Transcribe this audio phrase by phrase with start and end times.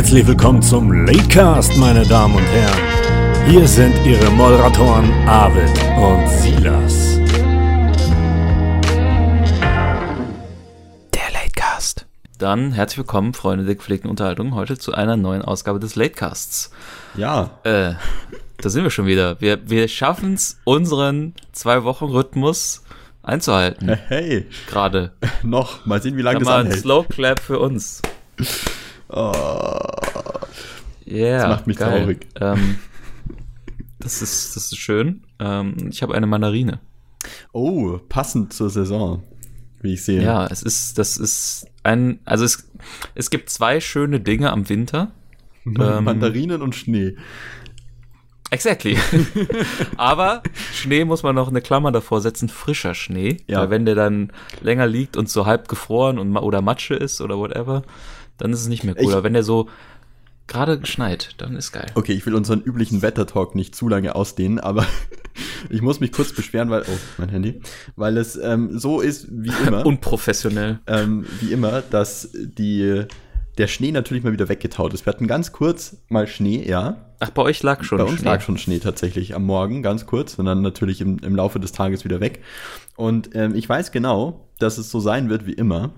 [0.00, 3.50] Herzlich willkommen zum Latecast, meine Damen und Herren.
[3.50, 5.68] Hier sind Ihre Moderatoren Arvid
[5.98, 7.18] und Silas.
[11.14, 12.06] Der Latecast.
[12.38, 16.70] Dann herzlich willkommen, Freunde der gepflegten Unterhaltung, heute zu einer neuen Ausgabe des Latecasts.
[17.14, 17.58] Ja.
[17.64, 17.92] Äh,
[18.56, 19.38] da sind wir schon wieder.
[19.42, 22.84] Wir, wir schaffen es, unseren Zwei-Wochen-Rhythmus
[23.22, 23.98] einzuhalten.
[24.08, 25.12] Hey, Gerade.
[25.42, 25.84] noch.
[25.84, 26.80] Mal sehen, wie lange Kann das mal ein anhält.
[26.80, 28.00] Slow Clap für uns.
[29.12, 29.80] Oh,
[31.06, 32.00] Yeah, Das macht mich geil.
[32.00, 32.26] traurig.
[32.40, 32.78] Ähm,
[33.98, 35.24] das, ist, das ist schön.
[35.40, 36.80] Ähm, ich habe eine Mandarine.
[37.52, 39.22] oh, passend zur Saison,
[39.82, 40.22] wie ich sehe.
[40.22, 42.70] Ja, es ist, das ist ein, also es,
[43.14, 45.10] es gibt zwei schöne Dinge am Winter.
[45.66, 47.16] ähm, Mandarinen und Schnee.
[48.52, 48.96] Exactly.
[49.96, 53.38] Aber Schnee muss man noch eine Klammer davor setzen, frischer Schnee.
[53.46, 53.60] Ja.
[53.60, 57.38] Weil wenn der dann länger liegt und so halb gefroren und oder Matsche ist oder
[57.38, 57.82] whatever,
[58.40, 59.04] dann ist es nicht mehr cool.
[59.04, 59.68] Ich- Aber wenn der so
[60.46, 61.86] gerade geschneit, dann ist geil.
[61.94, 64.84] Okay, ich will unseren üblichen Wettertalk nicht zu lange ausdehnen, aber
[65.70, 67.60] ich muss mich kurz beschweren, weil, oh, mein Handy,
[67.96, 70.80] weil es ähm, so ist wie immer, Unprofessionell.
[70.88, 73.04] ähm, wie immer, dass die,
[73.58, 75.06] der Schnee natürlich mal wieder weggetaut ist.
[75.06, 77.06] Wir hatten ganz kurz mal Schnee, ja.
[77.20, 78.28] Ach, bei euch lag schon Bei uns Schnee.
[78.28, 81.70] lag schon Schnee tatsächlich am Morgen, ganz kurz, und dann natürlich im, im Laufe des
[81.70, 82.42] Tages wieder weg.
[82.96, 85.92] Und ähm, ich weiß genau, dass es so sein wird wie immer.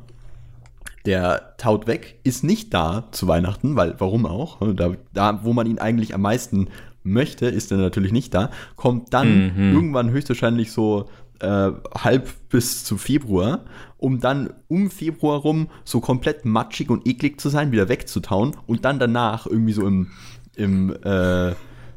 [1.06, 4.58] Der taut weg, ist nicht da zu Weihnachten, weil warum auch?
[4.74, 6.68] Da, da wo man ihn eigentlich am meisten
[7.02, 8.50] möchte, ist er natürlich nicht da.
[8.76, 9.72] Kommt dann Mhm.
[9.72, 11.08] irgendwann höchstwahrscheinlich so
[11.40, 13.64] äh, halb bis zu Februar,
[13.98, 18.84] um dann um Februar rum so komplett matschig und eklig zu sein, wieder wegzutauen und
[18.84, 20.06] dann danach irgendwie so im,
[20.54, 21.52] im äh,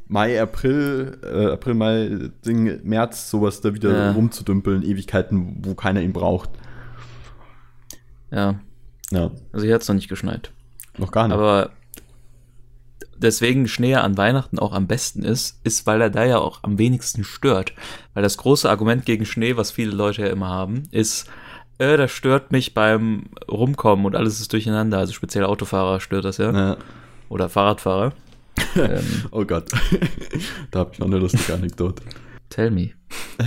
[0.08, 4.12] Mai, April, äh, April, Mai, Ding, März, sowas da wieder Ja.
[4.14, 6.50] rumzudümpeln, Ewigkeiten, wo keiner ihn braucht.
[8.32, 8.56] Ja,
[9.12, 10.52] Ja, also hier hat es noch nicht geschneit.
[10.98, 11.36] noch gar nicht.
[11.36, 11.72] Aber
[13.18, 16.78] deswegen Schnee an Weihnachten auch am besten ist, ist, weil er da ja auch am
[16.78, 17.74] wenigsten stört.
[18.14, 21.30] Weil das große Argument gegen Schnee, was viele Leute ja immer haben, ist,
[21.78, 24.98] äh, das stört mich beim Rumkommen und alles ist durcheinander.
[24.98, 26.52] Also speziell Autofahrer stört das ja.
[26.52, 26.78] Ja.
[27.30, 28.14] Oder Fahrradfahrer.
[28.76, 29.70] ähm, Oh Gott.
[30.72, 32.04] da habe ich noch eine lustige Anekdote.
[32.50, 32.92] tell me.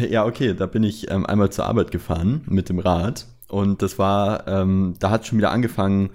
[0.09, 3.99] Ja, okay, da bin ich ähm, einmal zur Arbeit gefahren mit dem Rad und das
[3.99, 6.11] war, ähm, da hat schon wieder angefangen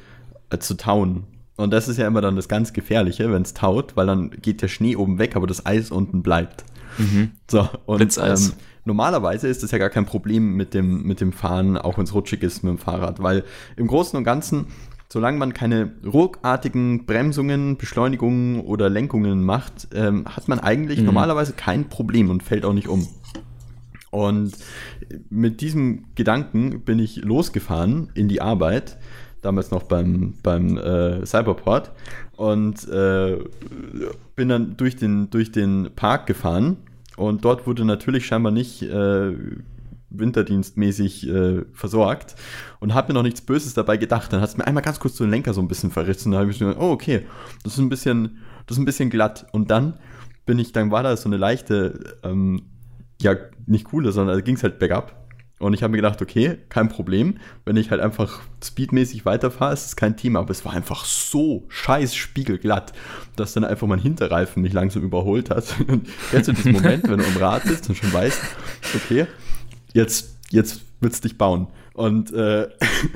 [0.49, 1.23] äh, zu tauen.
[1.55, 4.61] Und das ist ja immer dann das ganz Gefährliche, wenn es taut, weil dann geht
[4.61, 6.65] der Schnee oben weg, aber das Eis unten bleibt.
[7.49, 8.53] So, und ähm,
[8.85, 12.13] normalerweise ist das ja gar kein Problem mit dem, mit dem Fahren, auch wenn es
[12.13, 13.43] rutschig ist mit dem Fahrrad, weil
[13.77, 14.67] im Großen und Ganzen,
[15.09, 21.87] solange man keine ruckartigen Bremsungen, Beschleunigungen oder Lenkungen macht, ähm, hat man eigentlich normalerweise kein
[21.89, 23.07] Problem und fällt auch nicht um.
[24.13, 24.53] Und
[25.31, 28.99] mit diesem Gedanken bin ich losgefahren in die Arbeit,
[29.41, 31.91] damals noch beim, beim äh, Cyberport,
[32.37, 33.39] und äh,
[34.35, 36.77] bin dann durch den, durch den Park gefahren.
[37.17, 39.33] Und dort wurde natürlich scheinbar nicht äh,
[40.11, 42.35] winterdienstmäßig äh, versorgt
[42.81, 44.31] und habe mir noch nichts Böses dabei gedacht.
[44.31, 46.33] Dann hat es mir einmal ganz kurz so den Lenker so ein bisschen verrissen.
[46.33, 47.25] Da habe ich mir gedacht, oh, okay,
[47.63, 48.37] das ist ein bisschen,
[48.67, 49.47] das ist ein bisschen glatt.
[49.53, 49.95] Und dann
[50.45, 52.61] bin ich, dann war da so eine leichte, ähm,
[53.23, 53.35] ja,
[53.65, 55.23] nicht coole, sondern da ging es halt bergab.
[55.59, 57.37] Und ich habe mir gedacht, okay, kein Problem.
[57.63, 60.39] Wenn ich halt einfach speedmäßig weiterfahre, ist es kein Thema.
[60.39, 62.91] Aber es war einfach so scheiß spiegelglatt,
[63.37, 65.73] dass dann einfach mein Hinterreifen mich langsam überholt hat.
[65.87, 68.41] Und jetzt in diesem Moment, wenn du am Rad bist und schon weißt,
[68.95, 69.25] okay,
[69.93, 71.67] jetzt, jetzt wird's dich bauen.
[71.93, 72.67] Und äh,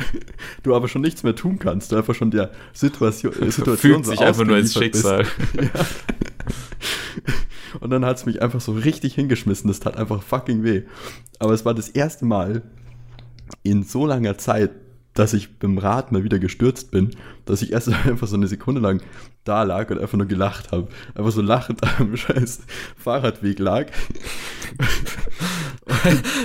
[0.63, 1.91] du aber schon nichts mehr tun kannst.
[1.91, 5.25] Du einfach schon der Situation, Situation Fügt sich einfach nur ins Schicksal.
[5.56, 5.69] Ja.
[7.80, 9.68] Und dann hat es mich einfach so richtig hingeschmissen.
[9.68, 10.84] Das tat einfach fucking weh.
[11.40, 12.64] Aber es war das erste Mal
[13.64, 14.72] in so langer Zeit,
[15.14, 18.82] dass ich beim Rad mal wieder gestürzt bin, dass ich erst einfach so eine Sekunde
[18.82, 19.02] lang
[19.44, 20.88] da lag und einfach nur gelacht habe.
[21.16, 22.62] Einfach so lachend am scheiß
[22.98, 23.88] Fahrradweg lag.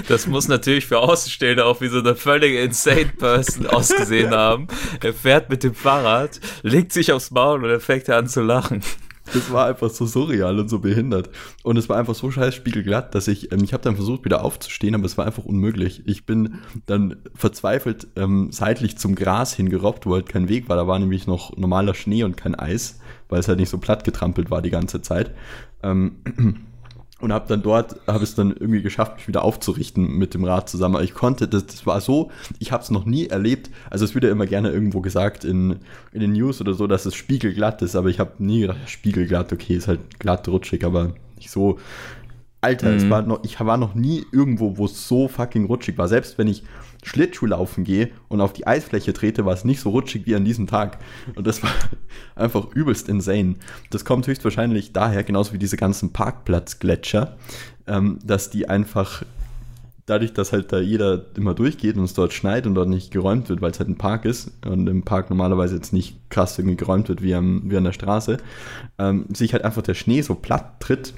[0.08, 4.68] Das muss natürlich für Außenstehende auch wie so eine völlig insane Person ausgesehen haben.
[5.02, 8.82] Er fährt mit dem Fahrrad, legt sich aufs Maul und er fängt an zu lachen.
[9.32, 11.30] Das war einfach so surreal und so behindert.
[11.62, 14.44] Und es war einfach so scheiß spiegelglatt, dass ich, ähm, ich habe dann versucht, wieder
[14.44, 16.02] aufzustehen, aber es war einfach unmöglich.
[16.06, 20.76] Ich bin dann verzweifelt ähm, seitlich zum Gras hingerobbt, wo halt kein Weg war.
[20.76, 24.04] Da war nämlich noch normaler Schnee und kein Eis, weil es halt nicht so platt
[24.04, 25.32] getrampelt war die ganze Zeit.
[25.82, 26.16] Ähm,
[27.22, 30.68] und habe dann dort, habe es dann irgendwie geschafft, mich wieder aufzurichten mit dem Rad
[30.68, 30.96] zusammen.
[30.96, 33.70] Aber ich konnte, das, das war so, ich habe es noch nie erlebt.
[33.90, 35.76] Also es wird ja immer gerne irgendwo gesagt in,
[36.12, 39.52] in den News oder so, dass es spiegelglatt ist, aber ich habe nie gedacht, spiegelglatt,
[39.52, 41.78] okay, ist halt glatt, rutschig, aber nicht so.
[42.62, 42.96] Alter, Mhm.
[42.96, 46.08] es war noch, ich war noch nie irgendwo, wo es so fucking rutschig war.
[46.08, 46.62] Selbst wenn ich
[47.02, 50.44] Schlittschuh laufen gehe und auf die Eisfläche trete, war es nicht so rutschig wie an
[50.44, 50.98] diesem Tag.
[51.34, 51.70] Und das war
[52.36, 53.56] einfach übelst insane.
[53.90, 57.36] Das kommt höchstwahrscheinlich daher, genauso wie diese ganzen Parkplatzgletscher,
[57.88, 59.24] ähm, dass die einfach
[60.06, 63.48] dadurch, dass halt da jeder immer durchgeht und es dort schneit und dort nicht geräumt
[63.48, 66.76] wird, weil es halt ein Park ist und im Park normalerweise jetzt nicht krass irgendwie
[66.76, 68.38] geräumt wird wie, am, wie an der Straße,
[68.98, 71.14] ähm, sich halt einfach der Schnee so platt tritt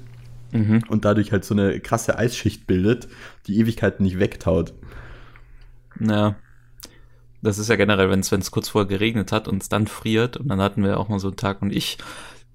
[0.54, 0.84] Mhm.
[0.88, 3.08] und dadurch halt so eine krasse Eisschicht bildet,
[3.46, 4.72] die Ewigkeiten nicht wegtaut.
[5.98, 6.36] Ja.
[7.42, 10.38] Das ist ja generell, wenn es kurz vorher geregnet hat und es dann friert.
[10.38, 11.98] Und dann hatten wir auch mal so einen Tag und ich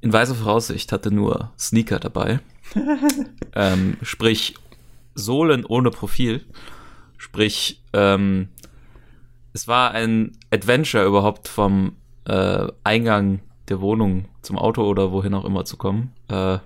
[0.01, 2.39] in weiser Voraussicht hatte nur Sneaker dabei.
[3.55, 4.55] ähm, sprich,
[5.13, 6.45] Sohlen ohne Profil.
[7.17, 8.47] Sprich, ähm,
[9.51, 15.45] es war ein Adventure überhaupt vom äh, Eingang der Wohnung zum Auto oder wohin auch
[15.45, 16.13] immer zu kommen.
[16.29, 16.59] Äh,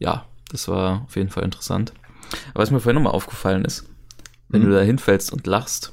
[0.00, 1.92] ja, das war auf jeden Fall interessant.
[2.54, 3.86] Aber was mir vorhin nochmal aufgefallen ist,
[4.48, 4.66] wenn Mhm.
[4.66, 5.92] du da hinfällst und lachst,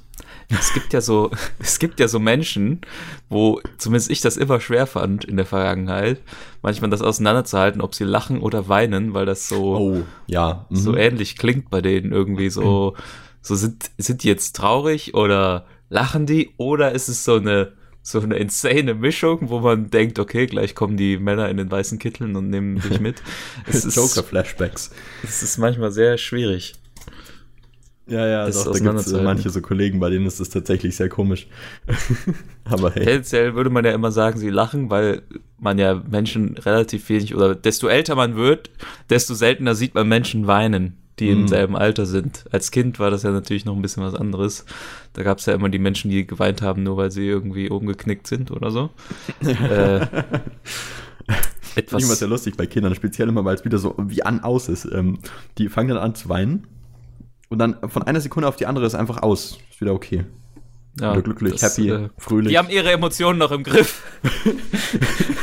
[0.49, 2.81] es gibt ja so, es gibt ja so Menschen,
[3.29, 6.21] wo zumindest ich das immer schwer fand in der Vergangenheit,
[6.61, 10.65] manchmal das auseinanderzuhalten, ob sie lachen oder weinen, weil das so, Oh, ja.
[10.69, 10.75] mhm.
[10.75, 12.95] so ähnlich klingt bei denen irgendwie so,
[13.41, 17.73] so sind, sind die jetzt traurig oder lachen die oder ist es so eine,
[18.07, 21.97] so eine insane Mischung, wo man denkt, okay, gleich kommen die Männer in den weißen
[21.97, 23.23] Kitteln und nehmen dich mit.
[23.65, 24.91] Es ist, Joker-Flashbacks.
[25.23, 26.75] es ist manchmal sehr schwierig.
[28.07, 29.25] Ja, ja, Das doch, da gibt es auseinanderzuhalten.
[29.25, 31.47] manche so Kollegen, bei denen ist das tatsächlich sehr komisch.
[32.65, 33.05] Aber hey.
[33.05, 35.23] Tendenziell würde man ja immer sagen, sie lachen, weil
[35.57, 38.69] man ja Menschen relativ wenig oder desto älter man wird,
[39.09, 41.47] desto seltener sieht man Menschen weinen, die im Mhm.
[41.47, 42.45] selben Alter sind.
[42.51, 44.65] Als Kind war das ja natürlich noch ein bisschen was anderes.
[45.13, 48.27] Da gab es ja immer die Menschen, die geweint haben, nur weil sie irgendwie umgeknickt
[48.27, 48.89] sind oder so.
[49.41, 50.05] äh, Ich
[51.73, 54.67] finde etwas sehr lustig bei Kindern, speziell immer, weil es wieder so wie an aus
[54.69, 54.85] ist.
[54.85, 55.19] Ähm,
[55.57, 56.67] die fangen dann an zu weinen
[57.49, 59.57] und dann von einer Sekunde auf die andere ist einfach aus.
[59.71, 60.25] Ist wieder okay.
[60.99, 62.51] ja, wieder glücklich, das, happy, äh, fröhlich.
[62.51, 64.03] Die haben ihre Emotionen noch im Griff.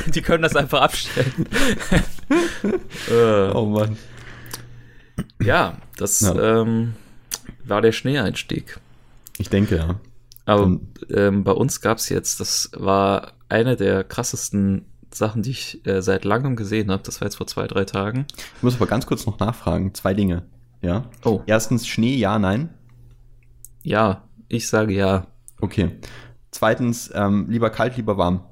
[0.15, 1.47] die können das einfach abstellen.
[3.11, 3.97] äh, oh Mann.
[5.43, 6.62] Ja, das Ja.
[6.62, 6.94] Ähm,
[7.64, 8.81] war der Schneeeinstieg.
[9.38, 10.00] Ich denke, ja.
[10.44, 10.79] Aber
[11.11, 16.03] ähm, bei uns gab es jetzt, das war eine der krassesten Sachen, die ich äh,
[16.03, 17.03] seit langem gesehen habe.
[17.05, 18.26] Das war jetzt vor zwei, drei Tagen.
[18.56, 19.94] Ich muss aber ganz kurz noch nachfragen.
[19.94, 20.44] Zwei Dinge.
[20.81, 21.05] Ja.
[21.25, 22.70] Oh, Erstens Schnee, ja, nein.
[23.82, 25.26] ja, ich sage ja.
[25.61, 25.99] Okay.
[26.50, 28.44] Zweitens, ähm, lieber kalt, lieber warm.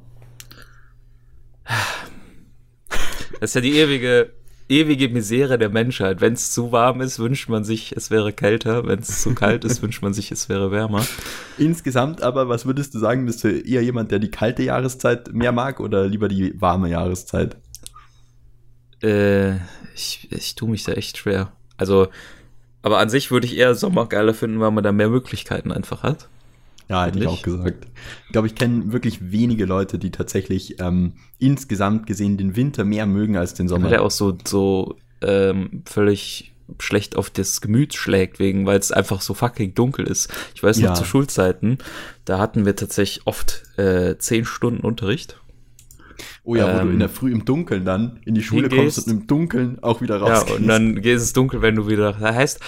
[3.40, 4.32] Das ist ja die ewige,
[4.70, 6.20] ewige Misere der Menschheit.
[6.20, 8.86] Wenn es zu warm ist, wünscht man sich, es wäre kälter.
[8.86, 11.04] Wenn es zu kalt ist, wünscht man sich, es wäre wärmer.
[11.58, 15.52] Insgesamt aber, was würdest du sagen, bist du eher jemand, der die kalte Jahreszeit mehr
[15.52, 17.56] mag oder lieber die warme Jahreszeit?
[19.02, 19.56] Äh,
[19.94, 21.52] ich, ich tue mich da echt schwer.
[21.76, 22.08] Also,
[22.82, 26.02] aber an sich würde ich eher Sommer geiler finden, weil man da mehr Möglichkeiten einfach
[26.02, 26.29] hat.
[26.90, 27.86] Ja, hätte ich auch gesagt.
[28.26, 33.06] Ich glaube, ich kenne wirklich wenige Leute, die tatsächlich ähm, insgesamt gesehen den Winter mehr
[33.06, 33.84] mögen als den Sommer.
[33.84, 38.92] Weil der auch so, so ähm, völlig schlecht auf das Gemüt schlägt, wegen, weil es
[38.92, 40.32] einfach so fucking dunkel ist.
[40.54, 40.94] Ich weiß noch Ja.
[40.94, 41.78] zu Schulzeiten,
[42.24, 45.36] da hatten wir tatsächlich oft äh, zehn Stunden Unterricht.
[46.44, 49.06] oh ja, wo du ähm, in der Früh im Dunkeln dann in die Schule kommst
[49.06, 50.58] und im Dunkeln auch wieder Ja, rausgehst.
[50.60, 52.12] und dann ist es dunkel, wenn du wieder.
[52.12, 52.60] Das heißt,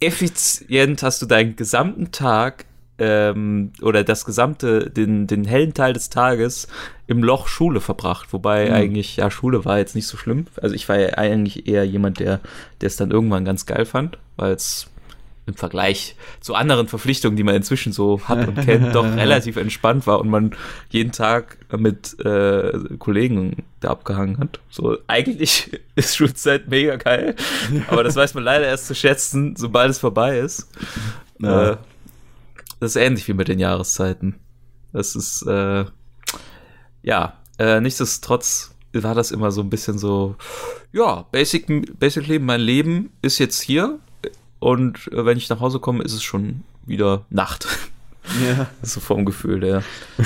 [0.00, 2.66] effizient hast du deinen gesamten Tag
[2.98, 6.68] ähm, oder das gesamte, den, den hellen Teil des Tages
[7.06, 8.32] im Loch Schule verbracht.
[8.32, 8.74] Wobei Mhm.
[8.74, 10.46] eigentlich, ja, Schule war jetzt nicht so schlimm.
[10.60, 12.40] Also ich war ja eigentlich eher jemand, der
[12.80, 14.88] der es dann irgendwann ganz geil fand, weil es
[15.46, 20.06] im Vergleich zu anderen Verpflichtungen, die man inzwischen so hat und kennt, doch relativ entspannt
[20.06, 20.54] war und man
[20.88, 24.60] jeden Tag mit äh, Kollegen da abgehangen hat.
[24.70, 27.34] So, eigentlich ist Schulzeit mega geil,
[27.88, 30.70] aber das weiß man leider erst zu schätzen, sobald es vorbei ist.
[31.40, 31.72] Ja.
[31.72, 31.76] Äh,
[32.84, 34.34] das ist ähnlich wie mit den Jahreszeiten.
[34.92, 35.86] Das ist, äh,
[37.02, 40.36] ja, äh, nichtsdestotrotz war das immer so ein bisschen so,
[40.92, 43.98] ja, basic, basically mein Leben ist jetzt hier
[44.58, 47.66] und äh, wenn ich nach Hause komme, ist es schon wieder Nacht.
[48.46, 48.66] ja.
[48.82, 49.82] so vom Gefühl her.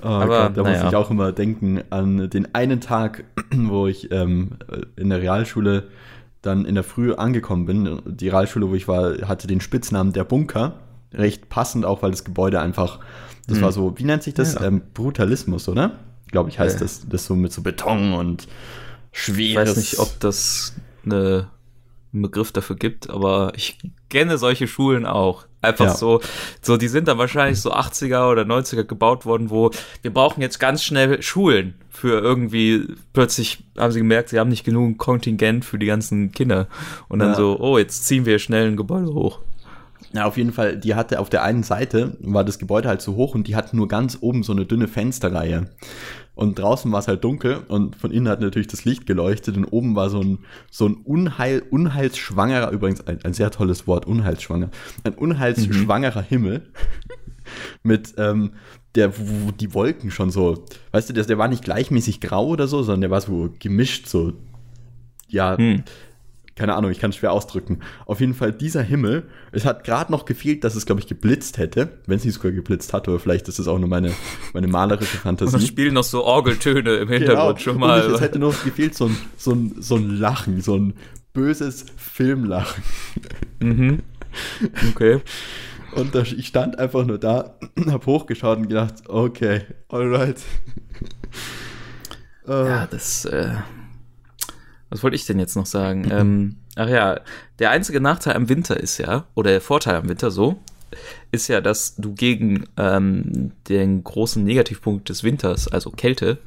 [0.00, 0.84] Oh Aber, Gott, da naja.
[0.84, 4.52] muss ich auch immer denken an den einen Tag, wo ich ähm,
[4.94, 5.88] in der Realschule
[6.42, 8.00] dann in der Früh angekommen bin.
[8.06, 10.74] Die Realschule, wo ich war, hatte den Spitznamen der Bunker.
[11.12, 13.00] Recht passend auch, weil das Gebäude einfach,
[13.46, 13.64] das Hm.
[13.64, 14.54] war so, wie nennt sich das?
[14.54, 14.62] Ja.
[14.64, 15.98] Ähm, Brutalismus, oder?
[16.30, 16.80] Glaube ich, heißt Ja.
[16.80, 18.46] das, das so mit so Beton und
[19.12, 19.70] Ich schweres.
[19.70, 21.48] weiß nicht, ob das eine
[22.12, 23.78] einen Begriff dafür gibt, aber ich
[24.08, 25.44] kenne solche Schulen auch.
[25.60, 25.94] Einfach ja.
[25.94, 26.20] so,
[26.62, 29.70] so, die sind dann wahrscheinlich so 80er oder 90er gebaut worden, wo
[30.02, 34.64] wir brauchen jetzt ganz schnell Schulen für irgendwie, plötzlich haben sie gemerkt, sie haben nicht
[34.64, 36.68] genug Kontingent für die ganzen Kinder.
[37.08, 37.34] Und dann ja.
[37.34, 39.40] so, oh, jetzt ziehen wir schnell ein Gebäude hoch.
[40.12, 43.16] Ja, auf jeden Fall, die hatte auf der einen Seite, war das Gebäude halt so
[43.16, 45.68] hoch und die hatten nur ganz oben so eine dünne Fensterreihe.
[46.38, 49.64] Und draußen war es halt dunkel und von innen hat natürlich das Licht geleuchtet und
[49.64, 50.38] oben war so ein,
[50.70, 54.70] so ein Unheil, unheilsschwangerer, übrigens ein, ein sehr tolles Wort, unheilsschwanger,
[55.02, 56.26] ein unheilsschwangerer mhm.
[56.26, 56.62] Himmel
[57.82, 58.52] mit, ähm,
[58.94, 62.68] der, wo die Wolken schon so, weißt du, der, der war nicht gleichmäßig grau oder
[62.68, 64.34] so, sondern der war so gemischt, so,
[65.26, 65.82] ja, hm
[66.58, 67.78] keine Ahnung, ich kann es schwer ausdrücken.
[68.04, 69.28] Auf jeden Fall dieser Himmel.
[69.52, 71.88] Es hat gerade noch gefehlt, dass es, glaube ich, geblitzt hätte.
[72.06, 74.12] Wenn es nicht sogar geblitzt hat, oder vielleicht ist es auch nur meine,
[74.52, 75.54] meine malerische Fantasie.
[75.54, 77.58] Und spielen noch so Orgeltöne im Hintergrund genau.
[77.58, 78.04] schon mal.
[78.04, 80.94] Und es hätte noch gefehlt, so ein, so, ein, so ein Lachen, so ein
[81.32, 82.82] böses Filmlachen.
[83.60, 84.00] Mhm.
[84.90, 85.20] Okay.
[85.92, 90.40] Und da, ich stand einfach nur da, hab hochgeschaut und gedacht, okay, alright.
[92.48, 93.54] Ja, das, äh,
[94.90, 96.02] was wollte ich denn jetzt noch sagen?
[96.02, 96.12] Mhm.
[96.12, 97.20] Ähm, ach ja,
[97.58, 100.58] der einzige Nachteil am Winter ist ja, oder der Vorteil am Winter so,
[101.32, 106.38] ist ja, dass du gegen ähm, den großen Negativpunkt des Winters, also Kälte,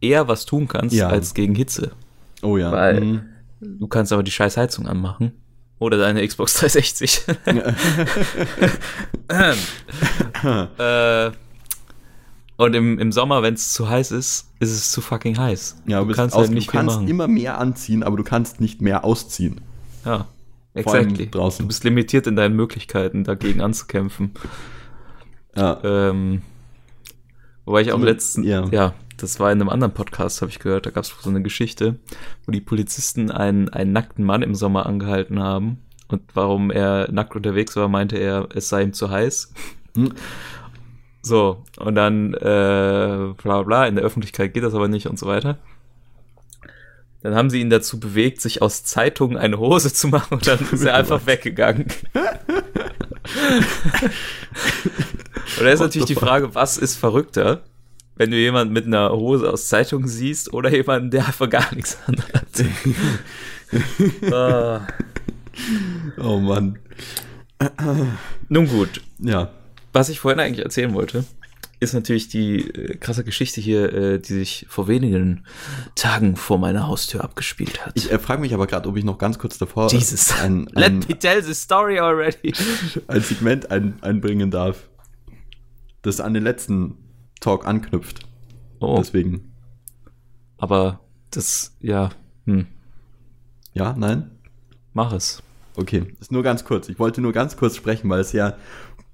[0.00, 1.08] eher was tun kannst ja.
[1.08, 1.92] als gegen Hitze.
[2.42, 2.70] Oh ja.
[2.70, 3.22] Weil mhm.
[3.60, 5.32] du kannst aber die scheiß Heizung anmachen.
[5.78, 7.22] Oder deine Xbox 360.
[10.78, 11.30] äh,
[12.64, 15.82] und im, im Sommer, wenn es zu heiß ist, ist es zu fucking heiß.
[15.86, 18.80] Ja, du, du kannst, halt nicht du kannst immer mehr anziehen, aber du kannst nicht
[18.80, 19.60] mehr ausziehen.
[20.04, 20.26] Ja,
[20.74, 21.30] exactly.
[21.30, 21.64] Draußen.
[21.64, 24.32] Du bist limitiert in deinen Möglichkeiten, dagegen anzukämpfen.
[25.56, 25.78] Ja.
[25.82, 26.42] Ähm,
[27.64, 28.66] wobei ich auch im letzten, ja.
[28.70, 31.42] ja, das war in einem anderen Podcast, habe ich gehört, da gab es so eine
[31.42, 31.96] Geschichte,
[32.46, 35.78] wo die Polizisten einen, einen nackten Mann im Sommer angehalten haben.
[36.08, 39.52] Und warum er nackt unterwegs war, meinte er, es sei ihm zu heiß.
[39.94, 40.12] Hm.
[41.22, 45.26] So, und dann äh, bla bla, in der Öffentlichkeit geht das aber nicht und so
[45.26, 45.56] weiter.
[47.22, 50.58] Dann haben sie ihn dazu bewegt, sich aus Zeitungen eine Hose zu machen und dann
[50.72, 51.86] ist er einfach weggegangen.
[52.14, 52.24] und
[55.60, 57.62] da ist natürlich die Frage, was ist verrückter?
[58.16, 61.98] Wenn du jemanden mit einer Hose aus Zeitungen siehst oder jemanden, der einfach gar nichts
[62.06, 62.46] anhat.
[64.32, 64.80] oh.
[66.22, 66.80] oh Mann.
[68.48, 69.00] Nun gut.
[69.20, 69.52] Ja
[69.92, 71.24] was ich vorhin eigentlich erzählen wollte,
[71.82, 75.44] ist natürlich die äh, krasse Geschichte hier, äh, die sich vor wenigen
[75.96, 77.92] Tagen vor meiner Haustür abgespielt hat.
[77.96, 80.32] Ich äh, frage mich aber gerade, ob ich noch ganz kurz davor Jesus.
[80.40, 82.54] Ein, ein, Let me tell the story already.
[83.08, 84.88] ein Segment ein, einbringen darf,
[86.02, 86.96] das an den letzten
[87.40, 88.20] Talk anknüpft.
[88.78, 88.96] Oh.
[88.98, 89.52] Deswegen.
[90.58, 92.10] Aber das, ja,
[92.46, 92.66] hm.
[93.74, 94.30] Ja, nein?
[94.92, 95.42] Mach es.
[95.74, 96.88] Okay, ist nur ganz kurz.
[96.88, 98.56] Ich wollte nur ganz kurz sprechen, weil es ja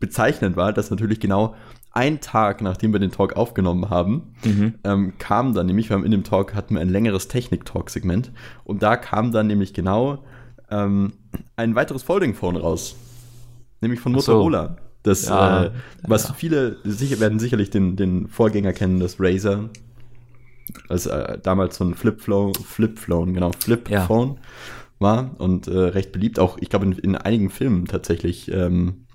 [0.00, 1.54] bezeichnend war, dass natürlich genau
[1.92, 4.74] ein Tag, nachdem wir den Talk aufgenommen haben, mhm.
[4.84, 8.30] ähm, kam dann nämlich, wir haben in dem Talk hatten wir ein längeres Technik-Talk-Segment
[8.64, 10.24] und da kam dann nämlich genau
[10.70, 11.14] ähm,
[11.56, 12.96] ein weiteres Folding-Phone raus,
[13.80, 14.76] nämlich von Motorola.
[14.78, 14.88] So.
[15.02, 15.70] Das, ja, äh,
[16.06, 16.34] was ja.
[16.34, 19.70] viele sicher, werden sicherlich den, den Vorgänger kennen, das Razer.
[20.88, 24.40] Das äh, damals so ein Flip-Phone, Flip-Phone, genau, Flip-Phone ja.
[24.98, 29.06] war und äh, recht beliebt, auch ich glaube in, in, einigen Filmen tatsächlich ähm,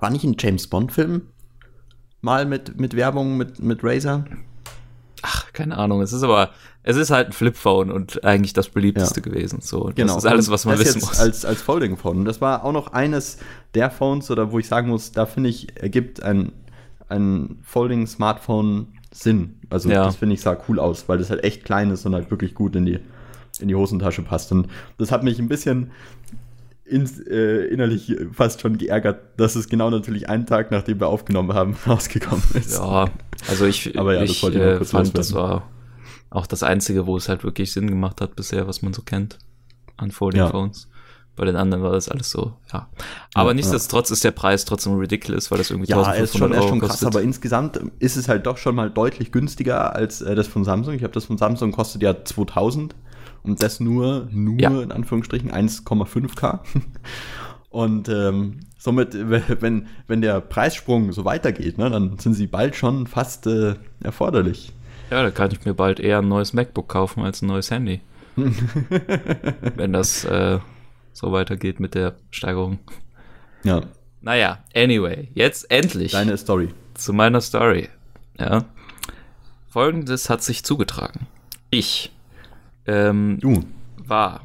[0.00, 1.22] war nicht ein James Bond-Film?
[2.20, 4.24] Mal mit, mit Werbung mit, mit Razer?
[5.22, 6.02] Ach, keine Ahnung.
[6.02, 6.50] Es ist aber,
[6.82, 9.24] es ist halt ein Flipphone und eigentlich das beliebteste ja.
[9.24, 9.60] gewesen.
[9.62, 10.14] So, genau.
[10.14, 11.18] Das ist alles, was man wissen muss.
[11.18, 12.18] Als, als Folding-Phone.
[12.18, 13.38] Und das war auch noch eines
[13.74, 16.52] der Phones, oder wo ich sagen muss, da finde ich, ergibt ein,
[17.08, 19.60] ein Folding-Smartphone Sinn.
[19.70, 20.04] Also ja.
[20.04, 22.54] das finde ich sah cool aus, weil das halt echt klein ist und halt wirklich
[22.54, 22.98] gut in die,
[23.60, 24.50] in die Hosentasche passt.
[24.50, 25.92] Und das hat mich ein bisschen
[26.84, 31.54] ins, äh, innerlich fast schon geärgert, dass es genau natürlich einen Tag, nachdem wir aufgenommen
[31.54, 32.74] haben, rausgekommen ist.
[32.74, 33.08] Ja,
[33.48, 35.70] also ich, Aber ja, ich das äh, fand, das war
[36.30, 39.38] auch das Einzige, wo es halt wirklich Sinn gemacht hat bisher, was man so kennt
[39.96, 40.50] an Folding ja.
[40.50, 40.88] Phones.
[41.36, 42.88] Bei den anderen war das alles so, ja.
[43.34, 44.14] Aber ja, nichtsdestotrotz ja.
[44.14, 46.80] ist der Preis trotzdem ridiculous, weil das irgendwie ja, er ist schon, er ist schon
[46.80, 50.62] krass, aber insgesamt ist es halt doch schon mal deutlich günstiger als äh, das von
[50.64, 50.94] Samsung.
[50.94, 52.94] Ich habe das von Samsung kostet ja 2000
[53.44, 54.82] und das nur, nur ja.
[54.82, 56.60] in Anführungsstrichen 1,5K.
[57.70, 59.14] Und ähm, somit,
[59.60, 64.72] wenn, wenn der Preissprung so weitergeht, ne, dann sind sie bald schon fast äh, erforderlich.
[65.10, 68.00] Ja, da kann ich mir bald eher ein neues MacBook kaufen als ein neues Handy.
[68.36, 70.58] wenn das äh,
[71.12, 72.78] so weitergeht mit der Steigerung.
[73.62, 73.82] Ja.
[74.20, 76.12] Naja, anyway, jetzt endlich.
[76.12, 76.70] Deine Story.
[76.94, 77.88] Zu meiner Story.
[78.38, 78.64] Ja.
[79.68, 81.26] Folgendes hat sich zugetragen.
[81.70, 82.12] Ich
[82.86, 83.64] ähm, du.
[83.96, 84.42] war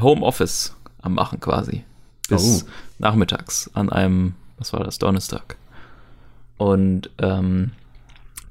[0.00, 1.84] Homeoffice am Machen quasi.
[2.28, 2.68] Bis Oh.
[2.98, 5.56] nachmittags an einem, was war das, Donnerstag.
[6.56, 7.70] Und ähm,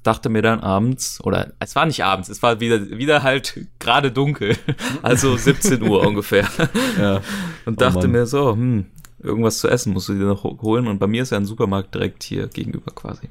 [0.04, 4.12] dachte mir dann abends, oder es war nicht abends, es war wieder, wieder halt gerade
[4.12, 4.56] dunkel,
[5.04, 6.48] also 17 Uhr ungefähr.
[6.98, 7.18] Ja.
[7.66, 8.12] Und Oh dachte Mann.
[8.12, 8.86] mir so, hm,
[9.20, 10.88] irgendwas zu essen musst du dir noch holen.
[10.88, 13.30] Und bei mir ist ja ein Supermarkt direkt hier gegenüber quasi.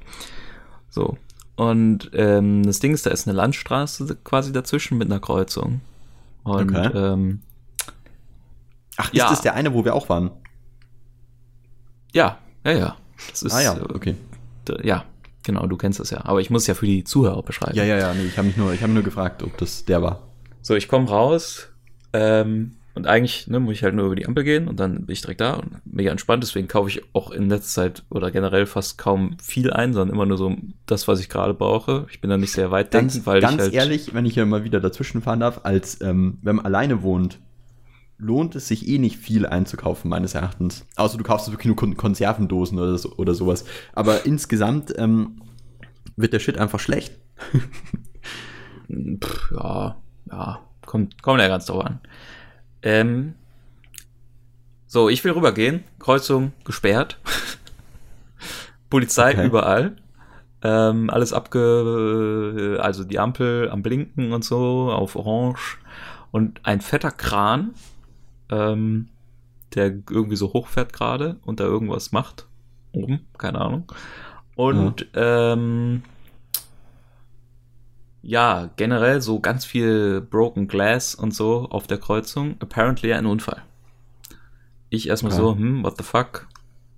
[0.91, 1.17] So.
[1.57, 5.81] Und ähm, das Ding ist, da ist eine Landstraße quasi dazwischen mit einer Kreuzung.
[6.47, 6.91] Und Okay.
[6.95, 7.43] ähm,
[8.97, 9.29] Ach, ist Ja.
[9.31, 10.31] das der eine, wo wir auch waren?
[12.13, 12.97] ja, ja, ja.
[13.31, 14.15] Das ist, ah ja, äh, okay.
[14.83, 15.05] ja,
[15.43, 16.25] genau, du kennst das ja.
[16.25, 17.77] Aber ich muss ja für die Zuhörer beschreiben.
[17.77, 20.03] Ja, ja, ja, nee, ich habe mich nur, ich habe nur gefragt, ob das der
[20.03, 20.23] war.
[20.63, 21.69] So, ich komme raus
[22.13, 25.13] ähm, und eigentlich ne, muss ich halt nur über die Ampel gehen und dann bin
[25.13, 26.43] ich direkt da und mega entspannt.
[26.43, 30.25] Deswegen kaufe ich auch in letzter Zeit oder generell fast kaum viel ein, sondern immer
[30.25, 32.07] nur so das, was ich gerade brauche.
[32.11, 34.33] Ich bin da nicht sehr weit Ganz, denken, weil ganz ich halt ehrlich, wenn ich
[34.33, 37.39] hier mal wieder dazwischen fahren darf, als ähm, wenn man alleine wohnt,
[38.17, 40.87] lohnt es sich eh nicht viel einzukaufen, meines Erachtens.
[40.97, 43.67] Außer du kaufst wirklich nur Kon Konservendosen oder, so, oder sowas.
[43.93, 45.43] Aber insgesamt ähm,
[46.17, 47.15] wird der Shit einfach schlecht.
[49.23, 49.97] Pff, ja,
[50.31, 52.01] ja, kommt, kommt ja ganz drauf an.
[52.87, 53.35] Ähm,
[54.87, 55.83] so, ich will rübergehen.
[55.99, 57.19] Kreuzung gesperrt.
[58.91, 59.47] Polizei Okay.
[59.47, 59.97] überall.
[60.63, 65.79] Ähm, alles abge, also die Ampel am Blinken und so auf Orange
[66.31, 67.75] und ein fetter Kran,
[68.51, 69.09] ähm,
[69.75, 72.47] der irgendwie so hochfährt gerade und da irgendwas macht.
[72.93, 73.93] Oben, keine Ahnung.
[74.55, 76.05] Und ähm,
[78.27, 82.57] ja, generell so ganz viel Broken Glass und so auf der Kreuzung.
[82.59, 83.63] Apparently ein Unfall.
[84.91, 85.41] Ich erstmal Okay.
[85.41, 86.49] so, hm, what the fuck?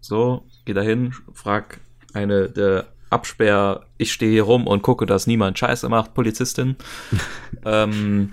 [0.01, 1.81] So, geh da hin, frag
[2.15, 6.77] eine der Absperr, ich stehe hier rum und gucke, dass niemand Scheiße macht, Polizistin.
[7.65, 8.33] ähm,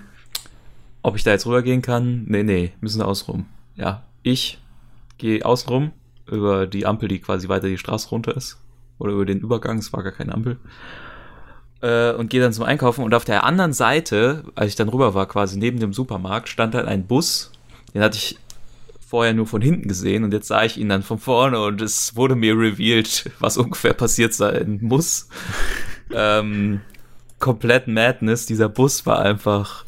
[1.02, 2.24] ob ich da jetzt rübergehen kann?
[2.26, 3.44] Nee, nee, müssen außenrum.
[3.74, 4.58] Ja, ich
[5.18, 5.92] gehe außenrum
[6.26, 8.58] über die Ampel, die quasi weiter die Straße runter ist.
[8.98, 10.58] Oder über den Übergang, es war gar keine Ampel
[11.82, 15.14] äh, und gehe dann zum Einkaufen und auf der anderen Seite, als ich dann rüber
[15.14, 17.52] war, quasi neben dem Supermarkt, stand halt ein Bus.
[17.94, 18.38] Den hatte ich
[19.06, 22.16] vorher nur von hinten gesehen und jetzt sah ich ihn dann von vorne und es
[22.16, 25.28] wurde mir revealed, was ungefähr passiert sein muss.
[26.12, 26.80] ähm,
[27.38, 28.46] komplett Madness.
[28.46, 29.84] Dieser Bus war einfach,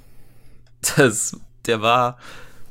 [0.96, 2.18] das, der war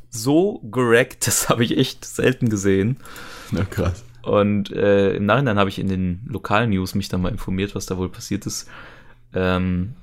[0.09, 2.97] so gerackt, das habe ich echt selten gesehen.
[3.51, 4.03] Na krass.
[4.23, 7.85] Und äh, im Nachhinein habe ich in den lokalen News mich dann mal informiert, was
[7.85, 8.67] da wohl passiert ist.
[9.33, 9.93] Ähm,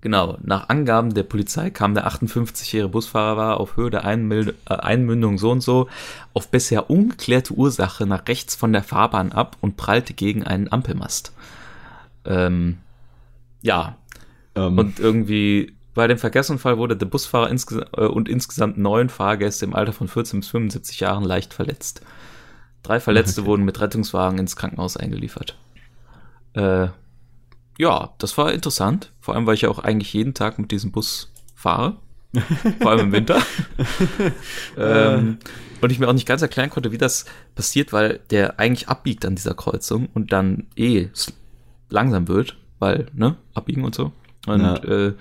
[0.00, 4.74] genau, nach Angaben der Polizei kam der 58-jährige Busfahrer war auf Höhe der Einmil äh,
[4.74, 5.88] Einmündung so und so
[6.34, 11.32] auf bisher ungeklärte Ursache nach rechts von der Fahrbahn ab und prallte gegen einen Ampelmast.
[12.24, 12.78] Ähm,
[13.62, 13.96] ja,
[14.54, 19.64] Ähm, und irgendwie bei dem Verkehrsunfall wurde der Busfahrer insges äh, und insgesamt neun Fahrgäste
[19.64, 22.02] im Alter von 14 bis 75 Jahren leicht verletzt.
[22.82, 25.56] Drei Verletzte wurden mit Rettungswagen ins Krankenhaus eingeliefert.
[26.54, 26.88] Äh,
[27.80, 29.10] ja, das war interessant.
[29.20, 31.96] Vor allem, weil ich ja auch eigentlich jeden Tag mit diesem Bus fahre.
[32.80, 33.42] Vor allem im Winter.
[34.76, 35.38] ähm,
[35.80, 39.24] und ich mir auch nicht ganz erklären konnte, wie das passiert, weil der eigentlich abbiegt
[39.24, 41.08] an dieser Kreuzung und dann eh
[41.88, 44.12] langsam wird, weil, ne, abbiegen und so.
[44.46, 44.76] Und Ja.
[44.76, 45.14] äh,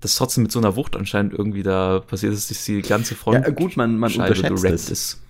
[0.00, 3.44] das trotzdem mit so einer Wucht anscheinend irgendwie da passiert ist, dass die ganze Front
[3.44, 5.22] Ja, gut, man- man Scheibe unterschätzt ist.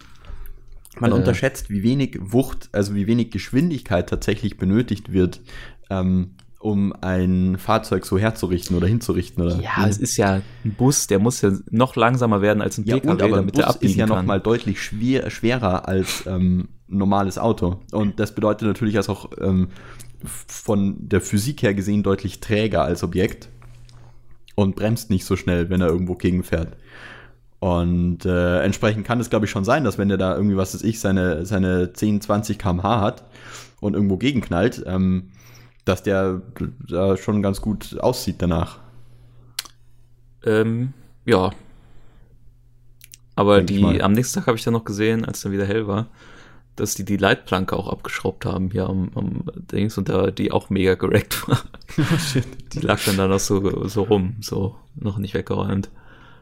[0.99, 1.15] Man Äh.
[1.15, 5.41] unterschätzt, wie wenig Wucht, also wie wenig Geschwindigkeit tatsächlich benötigt wird,
[5.91, 6.31] ähm,
[6.63, 9.43] um ein Fahrzeug so herzurichten oder hinzurichten.
[9.45, 12.85] Oder Ja, es ist ja ein Bus, der muss ja noch langsamer werden als ein
[12.85, 14.17] ja, PKW, und aber ein damit der Bus ist ja kann.
[14.17, 17.81] noch mal deutlich schwer, schwerer als ähm, ein normales Auto.
[17.91, 19.69] Und das bedeutet natürlich, dass auch ähm,
[20.25, 23.49] von der Physik her gesehen deutlich träger als Objekt
[24.55, 26.77] und bremst nicht so schnell, wenn er irgendwo gegenfährt.
[27.59, 30.75] Und äh, entsprechend kann es, glaube ich, schon sein, dass wenn der da irgendwie, was
[30.75, 33.25] weiß ich, seine, seine 10, 20 km/h hat
[33.81, 35.32] und irgendwo gegenknallt, ähm,
[35.85, 36.43] dass der
[36.89, 38.79] da schon ganz gut aussieht danach.
[40.45, 40.93] Ähm,
[41.25, 41.51] ja.
[43.35, 45.87] Aber Denk die, am nächsten Tag habe ich dann noch gesehen, als dann wieder hell
[45.87, 46.09] war,
[46.77, 50.71] dass die die Leitplanke auch abgeschraubt haben hier am, am Dings und da die auch
[50.71, 51.61] mega gerackt war.
[52.73, 55.91] Die lag dann da noch so, so rum, so noch nicht weggeräumt.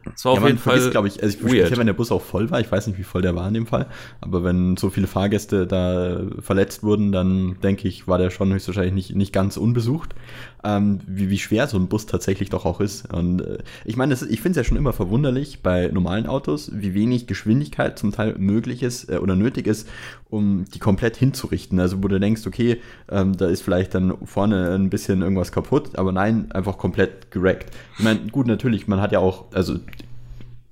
[0.05, 1.77] Das war Ja, auf jeden Fall, glaube ich, also ich weird.
[1.77, 3.67] wenn der Bus auch voll war, ich weiß nicht, wie voll der war in dem
[3.67, 3.87] Fall,
[4.19, 8.93] aber wenn so viele Fahrgäste da verletzt wurden, dann denke ich, war der schon höchstwahrscheinlich
[8.93, 10.15] nicht, nicht ganz unbesucht,
[10.63, 13.11] ähm, wie, wie schwer so ein Bus tatsächlich doch auch ist.
[13.13, 16.93] Und äh, ich meine, ich finde es ja schon immer verwunderlich bei normalen Autos, wie
[16.93, 19.87] wenig Geschwindigkeit zum Teil möglich ist äh, oder nötig ist,
[20.31, 21.79] um die komplett hinzurichten.
[21.79, 25.97] Also wo du denkst, okay, ähm, da ist vielleicht dann vorne ein bisschen irgendwas kaputt,
[25.97, 27.75] aber nein, einfach komplett gerackt.
[27.97, 29.75] Ich meine, gut, natürlich, man hat ja auch, also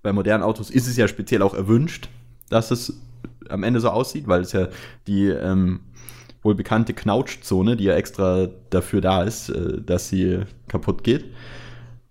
[0.02, 2.10] bei modernen Autos ist es ja speziell auch erwünscht,
[2.50, 3.00] dass es
[3.50, 4.69] am Ende so aussieht, weil es ja
[5.08, 5.82] die ähm,
[6.41, 11.26] wohl bekannte Knautschzone, die ja extra dafür da ist, äh, dass sie kaputt geht.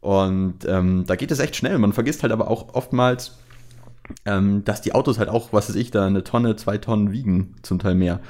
[0.00, 1.78] Und ähm, da geht es echt schnell.
[1.78, 3.38] Man vergisst halt aber auch oftmals,
[4.24, 7.56] ähm, dass die Autos halt auch, was weiß ich, da eine Tonne, zwei Tonnen wiegen,
[7.62, 8.20] zum Teil mehr.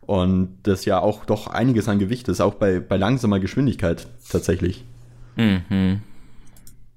[0.00, 4.84] Und das ja auch doch einiges an Gewicht ist, auch bei, bei langsamer Geschwindigkeit tatsächlich.
[5.36, 6.00] Mhm.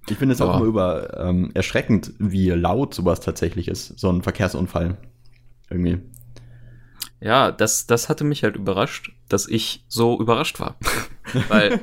[0.09, 4.23] Ich finde es auch immer über ähm, erschreckend, wie laut sowas tatsächlich ist, so ein
[4.23, 4.97] Verkehrsunfall.
[5.69, 5.99] Irgendwie.
[7.21, 10.77] Ja, das, das hatte mich halt überrascht, dass ich so überrascht war.
[11.49, 11.79] Weil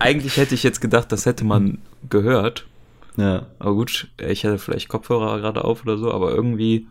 [0.00, 2.66] eigentlich hätte ich jetzt gedacht, das hätte man gehört.
[3.18, 3.46] Ja.
[3.58, 6.86] Aber gut, ich hatte vielleicht Kopfhörer gerade auf oder so, aber irgendwie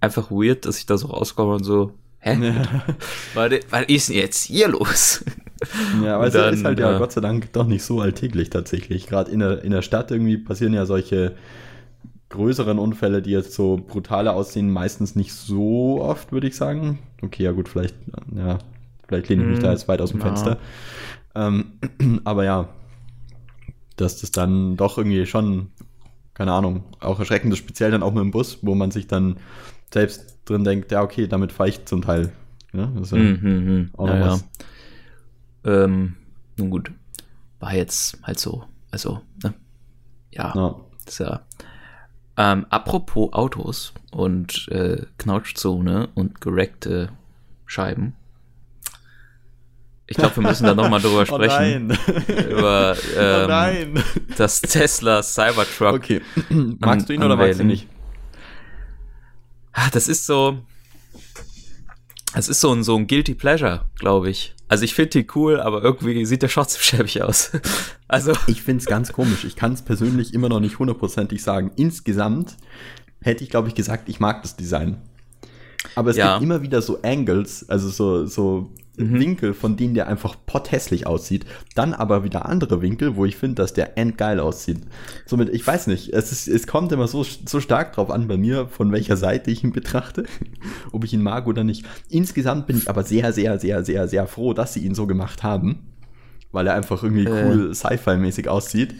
[0.00, 2.38] einfach weird, dass ich da so rauskomme und so, hä?
[3.34, 5.24] Was was ist denn jetzt hier los?
[6.04, 6.98] Ja, aber es ist halt ja ja.
[6.98, 9.06] Gott sei Dank doch nicht so alltäglich tatsächlich.
[9.06, 11.34] Gerade in der, in der Stadt irgendwie passieren ja solche
[12.28, 16.98] größeren Unfälle, die jetzt so brutaler aussehen, meistens nicht so oft, würde ich sagen.
[17.22, 17.94] Okay, ja gut, vielleicht,
[18.34, 18.58] ja,
[19.08, 20.26] vielleicht lehne ich mich Hm, da jetzt weit aus dem ja.
[20.26, 20.58] Fenster.
[21.34, 21.72] Ähm,
[22.24, 22.68] aber ja,
[23.96, 25.70] dass das dann doch irgendwie schon,
[26.34, 29.38] keine Ahnung, auch erschreckend ist, speziell dann auch mit dem Bus, wo man sich dann
[29.92, 32.32] selbst drin denkt, ja, okay, damit fahre ich zum Teil.
[32.72, 33.90] Ja, ist ja Mhm, mhm.
[33.96, 34.26] auch noch Ja, ja.
[34.32, 34.44] was.
[35.64, 36.16] Ähm,
[36.56, 36.90] nun gut,
[37.58, 39.54] war jetzt halt so, also, ne?
[40.30, 40.76] Ja, Ja.
[41.06, 41.40] ist ja.
[42.36, 47.10] Ähm, apropos Autos und äh, Knautschzone und gereckte
[47.64, 48.14] Scheiben.
[50.08, 51.90] Ich glaube, wir müssen da nochmal drüber sprechen.
[51.90, 52.48] Oh nein.
[52.50, 54.04] Über ähm, oh nein.
[54.36, 55.94] das Tesla Cybertruck.
[55.94, 56.20] Okay.
[56.78, 57.88] magst du ihn oder magst du ihn nicht?
[59.72, 60.58] Ah, Das ist so.
[62.34, 64.54] Es ist so ein, so ein Guilty Pleasure, glaube ich.
[64.68, 67.50] Also ich finde die cool, aber irgendwie sieht der trotzdem schäbig aus.
[68.08, 69.42] Also, Ich finde es ganz komisch.
[69.44, 71.72] Ich kann es persönlich immer noch nicht hundertprozentig sagen.
[71.74, 72.56] Insgesamt
[73.20, 74.98] hätte ich, glaube ich, gesagt, ich mag das Design.
[75.96, 76.34] Aber es Ja.
[76.34, 79.20] gibt immer wieder so Angles, also so, so Mhm.
[79.20, 81.44] Winkel, von denen der einfach potthässlich aussieht.
[81.74, 84.78] Dann aber wieder andere Winkel, wo ich finde, dass der endgeil aussieht.
[85.26, 88.38] Somit, ich weiß nicht, es, ist, es kommt immer so, so stark drauf an bei
[88.38, 90.24] mir, von welcher Seite ich ihn betrachte,
[90.92, 91.84] ob ich ihn mag oder nicht.
[92.08, 95.42] Insgesamt bin ich aber sehr, sehr, sehr, sehr, sehr froh, dass sie ihn so gemacht
[95.42, 95.88] haben,
[96.52, 97.44] weil er einfach irgendwie Äh.
[97.44, 98.94] cool Sci-Fi-mäßig aussieht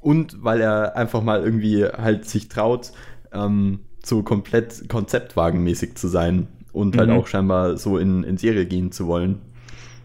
[0.00, 2.92] und weil er einfach mal irgendwie halt sich traut,
[3.32, 7.16] ähm, so komplett konzeptwagenmäßig zu sein und halt Mhm.
[7.16, 9.38] auch scheinbar so in, in Serie gehen zu wollen.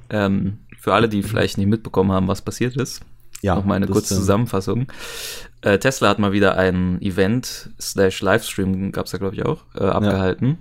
[0.10, 3.02] ähm, für alle, die vielleicht nicht mitbekommen haben, was passiert ist,
[3.42, 4.88] Ja, noch mal eine kurze ähm, Zusammenfassung.
[5.62, 9.64] Äh, Tesla hat mal wieder ein Event slash Livestream, gab es da glaube ich auch,
[9.76, 10.60] äh, abgehalten.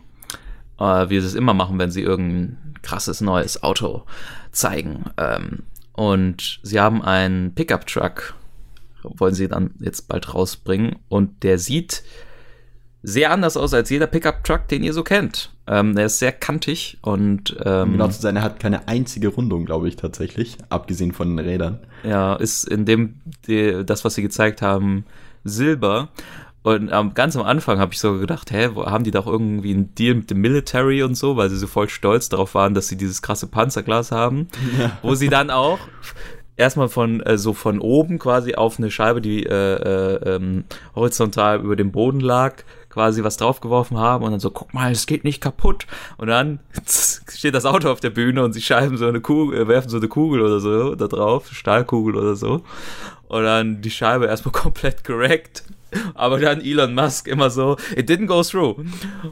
[0.80, 4.04] Äh, wie sie es immer machen, wenn sie irgendein krasses neues Auto
[4.52, 5.04] zeigen.
[5.16, 5.60] Ähm,
[5.92, 8.34] und sie haben einen Pickup-Truck,
[9.04, 10.96] wollen sie dann jetzt bald rausbringen.
[11.08, 12.02] Und der sieht
[13.06, 15.52] sehr anders aus als jeder Pickup-Truck, den ihr so kennt.
[15.68, 19.64] Ähm, der ist sehr kantig und ähm, genau zu sein, er hat keine einzige Rundung,
[19.64, 21.78] glaube ich, tatsächlich, abgesehen von den Rädern.
[22.02, 25.04] Ja, ist in dem, die, das, was sie gezeigt haben,
[25.44, 26.08] Silber.
[26.64, 29.94] Und ähm, ganz am Anfang habe ich so gedacht, hä, haben die doch irgendwie einen
[29.94, 32.96] Deal mit dem Military und so, weil sie so voll stolz darauf waren, dass sie
[32.96, 34.48] dieses krasse Panzerglas haben.
[35.02, 35.78] Wo sie dann auch
[36.56, 40.64] erstmal von äh, so von oben quasi auf eine Scheibe, die äh, äh, ähm,
[40.96, 42.64] horizontal über dem Boden lag,
[42.96, 45.86] quasi was draufgeworfen haben und dann so, guck mal, es geht nicht kaputt.
[46.16, 46.60] Und dann
[47.28, 49.98] steht das Auto auf der Bühne und sie schreiben so eine Kugel, äh, werfen so
[49.98, 52.62] eine Kugel oder so da drauf, Stahlkugel oder so.
[53.28, 55.64] Und dann die Scheibe erstmal komplett gerackt.
[56.14, 58.76] Aber dann Elon Musk immer so, it didn't go through.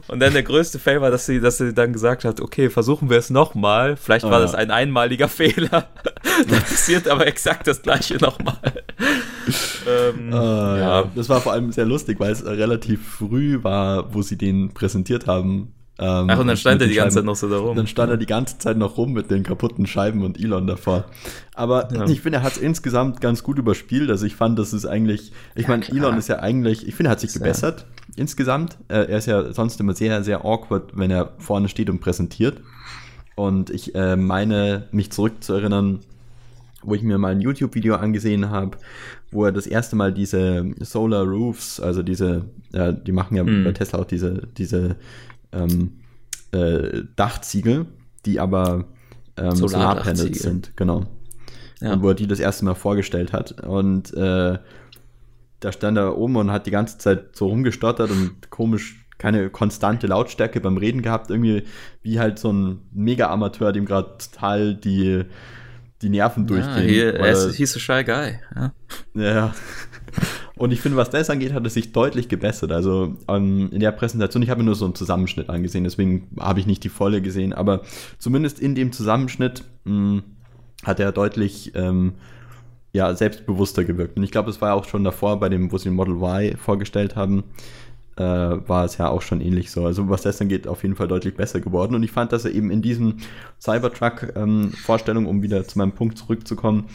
[0.07, 3.09] Und dann der größte Fail war, dass sie, dass sie dann gesagt hat, okay, versuchen
[3.09, 3.97] wir es nochmal.
[3.97, 5.69] Vielleicht war Ah, das ein einmaliger Fehler.
[5.69, 8.57] da passiert aber exakt das gleiche nochmal.
[9.87, 10.77] ähm, Äh, ja.
[10.77, 11.03] ja.
[11.15, 15.27] Das war vor allem sehr lustig, weil es relativ früh war, wo sie den präsentiert
[15.27, 15.73] haben.
[15.97, 17.25] Ähm, Ach, und dann stand er die ganze Zeit Scheiben.
[17.27, 17.75] noch so da rum.
[17.77, 21.05] Dann stand er die ganze Zeit noch rum mit den kaputten Scheiben und Elon davor.
[21.53, 22.05] Aber Ja.
[22.05, 24.09] ich finde, er hat es insgesamt ganz gut überspielt.
[24.09, 25.97] Also ich fand, das ist eigentlich, ich meine, klar.
[25.97, 27.85] Elon ist ja eigentlich, ich finde, er hat sich ja- gebessert
[28.17, 28.77] insgesamt.
[28.89, 32.57] Äh, er ist ja sonst immer sehr, sehr awkward, wenn er vorne steht und präsentiert.
[33.35, 35.99] Und ich äh, meine, mich zurückzuerinnern,
[36.83, 38.77] wo ich mir mal ein YouTube-Video angesehen habe,
[39.31, 43.63] wo er das erste Mal diese Solar Roofs, also diese, äh, die machen ja Mhm.
[43.63, 44.95] bei Tesla auch diese, diese
[45.55, 45.99] ähm,
[46.51, 47.87] äh, Dachziegel,
[48.25, 48.85] die aber
[49.37, 49.55] ähm.
[49.55, 51.05] Solarpanels sind, genau.
[51.81, 51.93] Ja.
[51.93, 53.63] Und wo er die das erste Mal vorgestellt hat.
[53.63, 54.57] Und äh,
[55.59, 60.07] da stand er oben und hat die ganze Zeit so rumgestottert und komisch keine konstante
[60.07, 61.63] Lautstärke beim Reden gehabt, irgendwie
[62.01, 65.23] wie halt so ein Mega-Amateur, dem gerade total die,
[66.01, 67.15] die Nerven ja, durchgehen.
[67.15, 68.39] er ist, hieß a shy guy.
[68.55, 68.73] Ja.
[69.13, 69.55] ja.
[70.57, 72.71] Und ich finde, was das angeht, hat es sich deutlich gebessert.
[72.71, 76.59] Also ähm, in der Präsentation, ich habe mir nur so einen Zusammenschnitt angesehen, deswegen habe
[76.59, 77.81] ich nicht die volle gesehen, aber
[78.19, 80.23] zumindest in dem Zusammenschnitt mh,
[80.83, 82.13] hat er deutlich ähm,
[82.93, 84.15] ja, selbstbewusster gewirkt.
[84.15, 86.55] Und ich glaube, es war auch schon davor, bei dem, wo sie den Model Y
[86.57, 87.43] vorgestellt haben,
[88.15, 89.85] äh, war es ja auch schon ähnlich so.
[89.85, 91.95] Also was das angeht, auf jeden Fall deutlich besser geworden.
[91.95, 93.21] Und ich fand, dass er eben in diesen
[93.59, 96.85] Cybertruck-Vorstellungen, ähm, um wieder zu meinem Punkt zurückzukommen,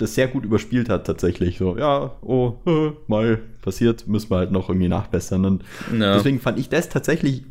[0.00, 1.58] das sehr gut überspielt hat tatsächlich.
[1.58, 2.54] So, ja, oh,
[3.06, 5.44] mal passiert, müssen wir halt noch irgendwie nachbessern.
[5.44, 5.64] Und
[5.96, 6.14] ja.
[6.14, 7.44] deswegen fand ich das tatsächlich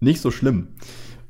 [0.00, 0.68] nicht so schlimm.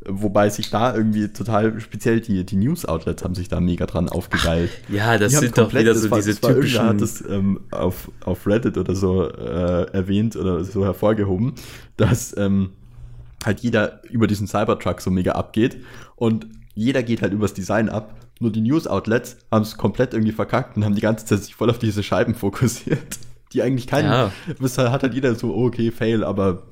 [0.06, 4.70] Wobei sich da irgendwie total, speziell die, die News-Outlets haben sich da mega dran aufgegeilt.
[4.90, 6.82] Ja, das die sind doch wieder so diese war, typischen...
[6.82, 11.54] hat das ähm, auf, auf Reddit oder so äh, erwähnt oder so hervorgehoben,
[11.96, 12.70] dass ähm,
[13.46, 15.78] halt jeder über diesen Cybertruck so mega abgeht
[16.16, 18.14] und jeder geht halt übers Design ab.
[18.40, 21.70] Nur die News-Outlets haben es komplett irgendwie verkackt und haben die ganze Zeit sich voll
[21.70, 23.18] auf diese Scheiben fokussiert
[23.55, 24.11] die eigentlich keinen.
[24.11, 24.33] Ja.
[24.90, 26.64] hat halt jeder so, oh, okay, Fail, aber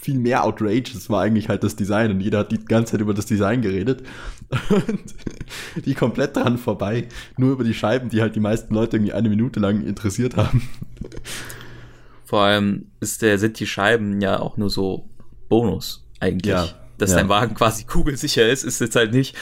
[0.00, 3.12] viel mehr outrageous war eigentlich halt das Design und jeder hat die ganze Zeit über
[3.12, 4.04] das Design geredet
[4.70, 9.12] und die komplett dran vorbei, nur über die Scheiben, die halt die meisten Leute irgendwie
[9.12, 10.68] eine Minute lang interessiert haben.
[12.24, 15.08] Vor allem ist der, sind die Scheiben ja auch nur so
[15.48, 16.52] Bonus eigentlich.
[16.52, 16.68] Ja,
[16.98, 17.16] Dass ja.
[17.16, 19.36] dein Wagen quasi kugelsicher ist, ist jetzt halt nicht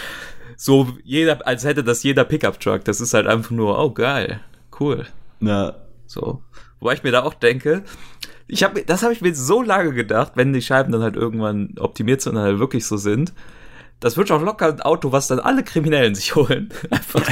[0.57, 2.85] so jeder, als hätte das jeder Pickup-Truck.
[2.85, 4.41] Das ist halt einfach nur, oh geil,
[4.81, 5.07] cool.
[5.41, 5.75] Ja.
[6.07, 6.43] So.
[6.81, 7.83] Wobei ich mir da auch denke,
[8.47, 11.75] ich habe das habe ich mir so lange gedacht, wenn die Scheiben dann halt irgendwann
[11.79, 13.33] optimiert sind und halt wirklich so sind.
[14.01, 16.71] Das wird auch locker ein Auto, was dann alle Kriminellen sich holen.
[16.91, 17.23] Einfach.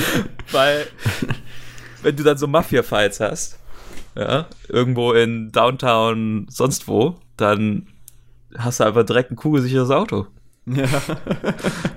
[0.50, 0.86] Weil,
[2.02, 3.58] wenn du dann so Mafia-Fights hast,
[4.16, 7.86] ja, irgendwo in Downtown, sonst wo, dann
[8.56, 10.26] hast du einfach direkt ein kugelsicheres Auto.
[10.66, 10.84] Ja.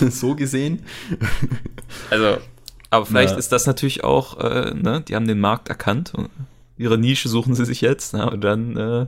[0.10, 0.80] so gesehen.
[2.10, 2.38] Also,
[2.90, 3.38] aber vielleicht ja.
[3.38, 6.28] ist das natürlich auch, äh, ne, die haben den Markt erkannt und
[6.76, 9.06] ihre Nische suchen sie sich jetzt, ne, und dann, äh,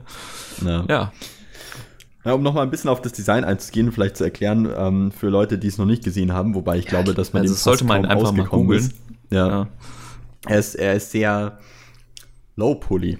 [0.65, 0.85] ja.
[0.87, 1.11] ja.
[2.25, 5.57] Ja, um nochmal ein bisschen auf das Design einzugehen, vielleicht zu erklären, ähm, für Leute,
[5.57, 8.05] die es noch nicht gesehen haben, wobei ich glaube, dass man also den sollte man
[8.05, 8.93] einfach mal googeln.
[9.29, 9.47] Ja.
[9.47, 9.67] ja.
[10.45, 11.57] Er ist, er ist sehr
[12.55, 13.17] low poly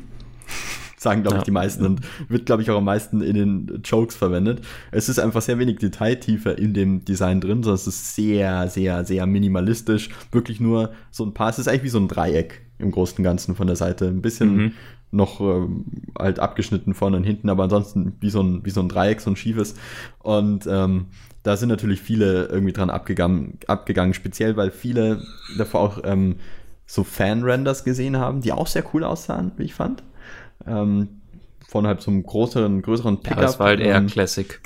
[1.03, 1.41] sagen, glaube ja.
[1.41, 4.61] ich, die meisten und wird, glaube ich, auch am meisten in den Jokes verwendet.
[4.91, 9.05] Es ist einfach sehr wenig Detailtiefe in dem Design drin, sondern es ist sehr, sehr,
[9.05, 10.09] sehr minimalistisch.
[10.31, 13.23] Wirklich nur so ein paar, es ist eigentlich wie so ein Dreieck im Großen und
[13.23, 14.07] Ganzen von der Seite.
[14.07, 14.71] Ein bisschen mhm.
[15.11, 15.67] noch äh,
[16.17, 19.29] halt abgeschnitten vorne und hinten, aber ansonsten wie so ein, wie so ein Dreieck, so
[19.29, 19.75] ein schiefes.
[20.19, 21.07] Und ähm,
[21.43, 25.21] da sind natürlich viele irgendwie dran abgegangen, abgegangen speziell, weil viele
[25.57, 26.37] davor auch ähm,
[26.85, 30.03] so Fan-Renders gesehen haben, die auch sehr cool aussahen, wie ich fand.
[30.65, 31.21] Ähm,
[31.67, 33.37] von halt so einem größeren, größeren Pickup.
[33.37, 34.61] Ja, das war halt eher ähm, Classic.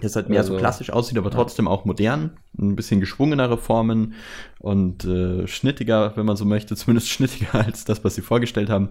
[0.00, 2.36] Das halt mehr also, so klassisch aussieht, aber trotzdem auch modern.
[2.58, 4.14] Ein bisschen geschwungenere Formen
[4.58, 8.90] und äh, schnittiger, wenn man so möchte, zumindest schnittiger als das, was sie vorgestellt haben.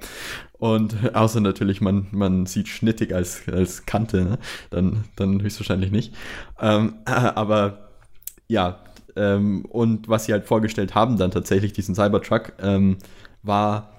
[0.54, 4.40] Und äh, außer natürlich, man, man sieht schnittig als, als Kante, ne?
[4.70, 6.14] dann, dann höchstwahrscheinlich nicht.
[6.60, 7.90] Ähm, äh, aber
[8.48, 8.80] ja,
[9.16, 12.98] ähm, und was sie halt vorgestellt haben, dann tatsächlich diesen Cybertruck, ähm,
[13.42, 13.93] war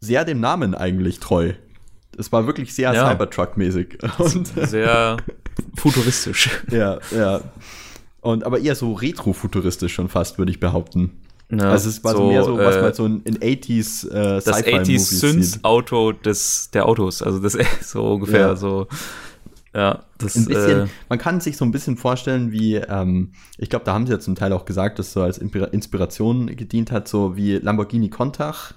[0.00, 1.52] sehr dem Namen eigentlich treu.
[2.18, 3.10] Es war wirklich sehr ja.
[3.10, 3.98] Cybertruck-mäßig.
[4.66, 5.18] Sehr
[5.76, 6.50] futuristisch.
[6.70, 7.40] Ja, ja.
[8.20, 11.20] Und aber eher so retro-futuristisch schon fast, würde ich behaupten.
[11.50, 14.42] Ja, also es war so, mehr so, was äh, man so in, in 80s äh,
[14.42, 18.56] Das 80s Synth-Auto des der Autos, also das so ungefähr ja.
[18.56, 18.88] so.
[19.72, 23.68] Ja, das ein bisschen, äh, man kann sich so ein bisschen vorstellen, wie, ähm, ich
[23.68, 27.08] glaube, da haben sie ja zum Teil auch gesagt, dass so als Inspiration gedient hat,
[27.08, 28.72] so wie Lamborghini Countach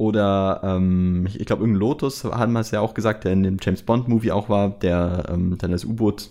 [0.00, 3.42] oder ähm, ich, ich glaube, irgendein Lotus haben wir es ja auch gesagt, der in
[3.42, 6.30] dem James Bond-Movie auch war, der ähm, dann das U-Boot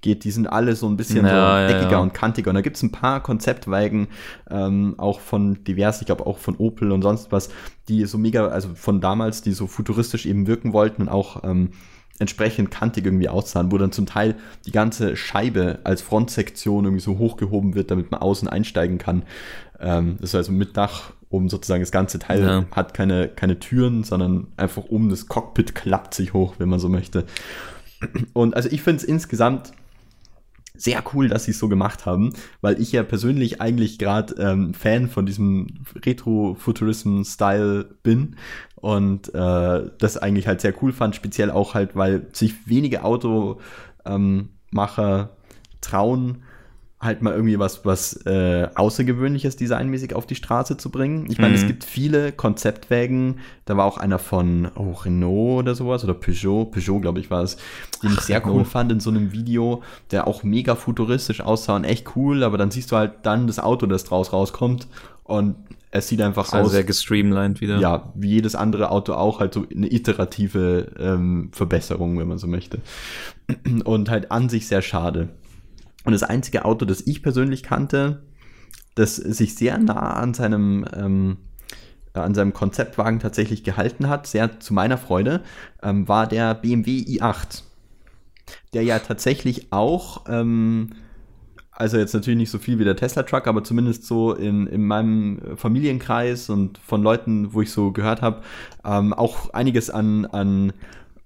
[0.00, 1.98] geht, die sind alle so ein bisschen ja, so eckiger ja, ja.
[2.00, 2.50] und kantiger.
[2.50, 4.08] Und da gibt es ein paar Konzeptwagen,
[4.50, 7.50] ähm, auch von divers, ich glaube auch von Opel und sonst was,
[7.86, 11.70] die so mega, also von damals, die so futuristisch eben wirken wollten und auch ähm,
[12.20, 17.18] entsprechend kantig irgendwie aussahen, wo dann zum Teil die ganze Scheibe als Frontsektion irgendwie so
[17.18, 19.22] hochgehoben wird, damit man außen einsteigen kann.
[19.80, 22.64] Ähm, das ist also mit Dach um sozusagen das ganze Teil ja.
[22.72, 26.88] hat keine, keine Türen, sondern einfach um das Cockpit klappt sich hoch, wenn man so
[26.88, 27.24] möchte.
[28.32, 29.72] Und also ich finde es insgesamt
[30.80, 34.72] sehr cool, dass sie es so gemacht haben, weil ich ja persönlich eigentlich gerade ähm,
[34.72, 38.36] Fan von diesem Retro-Futurism-Style bin
[38.80, 43.60] und äh, das eigentlich halt sehr cool fand, speziell auch halt, weil sich wenige Automacher
[45.80, 46.42] trauen,
[47.00, 51.26] halt mal irgendwie was, was äh, Außergewöhnliches designmäßig auf die Straße zu bringen.
[51.30, 51.60] Ich meine, mhm.
[51.60, 56.66] es gibt viele Konzeptwägen, da war auch einer von oh, Renault oder sowas oder Peugeot,
[56.66, 57.56] Peugeot glaube ich war es,
[58.02, 61.76] den Ach, ich sehr cool fand in so einem Video, der auch mega futuristisch aussah
[61.76, 64.86] und echt cool, aber dann siehst du halt dann das Auto, das draus rauskommt
[65.24, 65.56] Und
[65.92, 66.72] es sieht einfach Also aus.
[66.72, 67.78] sehr gestreamlined wieder.
[67.78, 72.46] Ja, wie jedes andere Auto auch, halt so eine iterative ähm, Verbesserung, wenn man so
[72.46, 72.78] möchte.
[73.84, 75.30] Und halt an sich sehr schade.
[76.04, 78.22] Und das einzige Auto, das ich persönlich kannte,
[78.94, 81.38] das sich sehr nah an seinem, ähm,
[82.12, 85.42] an seinem Konzeptwagen tatsächlich gehalten hat, sehr zu meiner Freude,
[85.82, 87.64] ähm, war der BMW i8.
[88.74, 90.90] Der ja tatsächlich auch, ähm,
[91.80, 94.86] also jetzt natürlich nicht so viel wie der Tesla Truck, aber zumindest so in, in
[94.86, 98.42] meinem Familienkreis und von Leuten, wo ich so gehört habe,
[98.84, 100.74] ähm, auch einiges an, an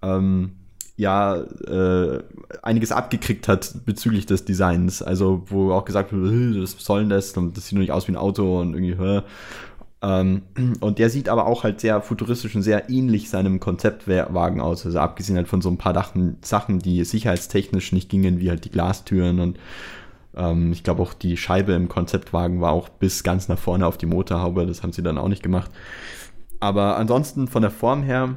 [0.00, 0.52] ähm,
[0.96, 2.22] ja, äh,
[2.62, 5.02] einiges abgekriegt hat bezüglich des Designs.
[5.02, 7.90] Also, wo auch gesagt wird, "Äh, das soll denn das und das sieht noch nicht
[7.90, 9.22] aus wie ein Auto und irgendwie, hä.
[10.02, 10.42] Ähm,
[10.80, 14.86] und der sieht aber auch halt sehr futuristisch und sehr ähnlich seinem Konzeptwagen aus.
[14.86, 18.64] Also abgesehen halt von so ein paar Dachen, Sachen, die sicherheitstechnisch nicht gingen, wie halt
[18.64, 19.58] die Glastüren und
[20.36, 23.98] ähm, ich glaube auch die Scheibe im Konzeptwagen war auch bis ganz nach vorne auf
[23.98, 24.66] die Motorhaube.
[24.66, 25.70] Das haben sie dann auch nicht gemacht.
[26.60, 28.36] Aber ansonsten von der Form her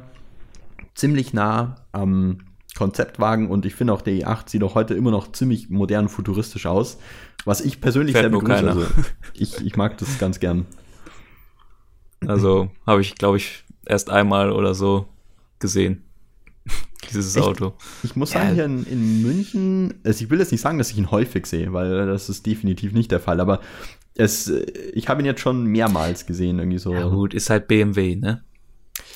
[0.94, 2.38] ziemlich nah am
[2.76, 6.66] Konzeptwagen und ich finde auch der i8 sieht auch heute immer noch ziemlich modern futuristisch
[6.66, 6.98] aus,
[7.44, 8.68] was ich persönlich Fährt sehr begrüße.
[8.68, 8.86] Also
[9.34, 10.66] ich, ich mag das ganz gern.
[12.26, 15.06] Also habe ich, glaube ich, erst einmal oder so
[15.58, 16.04] gesehen.
[17.10, 17.46] Dieses Echt?
[17.46, 17.72] Auto.
[18.02, 18.40] Ich muss Ja.
[18.42, 21.46] sagen, hier in, in München, also ich will jetzt nicht sagen, dass ich ihn häufig
[21.46, 23.60] sehe, weil das ist definitiv nicht der Fall, aber
[24.14, 24.48] es,
[24.92, 26.92] ich habe ihn jetzt schon mehrmals gesehen, irgendwie so.
[26.92, 28.42] Ja gut, ist halt BMW, ne?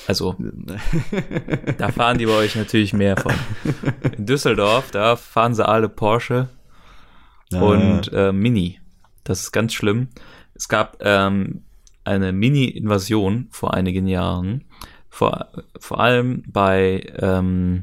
[0.07, 0.37] Also,
[1.79, 3.33] da fahren die bei euch natürlich mehr von.
[4.17, 6.49] In Düsseldorf, da fahren sie alle Porsche
[7.55, 7.61] Ah.
[7.61, 8.81] und äh, Mini.
[9.25, 10.09] Das ist ganz schlimm.
[10.55, 11.63] Es gab ähm,
[12.05, 14.65] eine Mini-Invasion vor einigen Jahren.
[15.15, 15.49] Vor,
[15.79, 17.83] vor allem bei, ähm,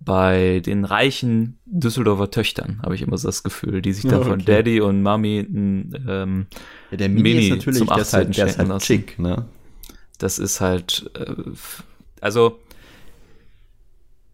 [0.00, 4.24] bei den reichen Düsseldorfer Töchtern, habe ich immer so das Gefühl, die sich dann Ja,
[4.24, 4.44] von okay.
[4.46, 6.46] Daddy und Mami ein, ähm,
[6.90, 8.32] ja, der Mini, Mini ist natürlich, zum der ist halt, 18.
[8.32, 8.84] der ist halt lassen.
[8.84, 9.44] chic, ne?
[10.18, 11.32] das ist halt, äh,
[12.20, 12.58] also,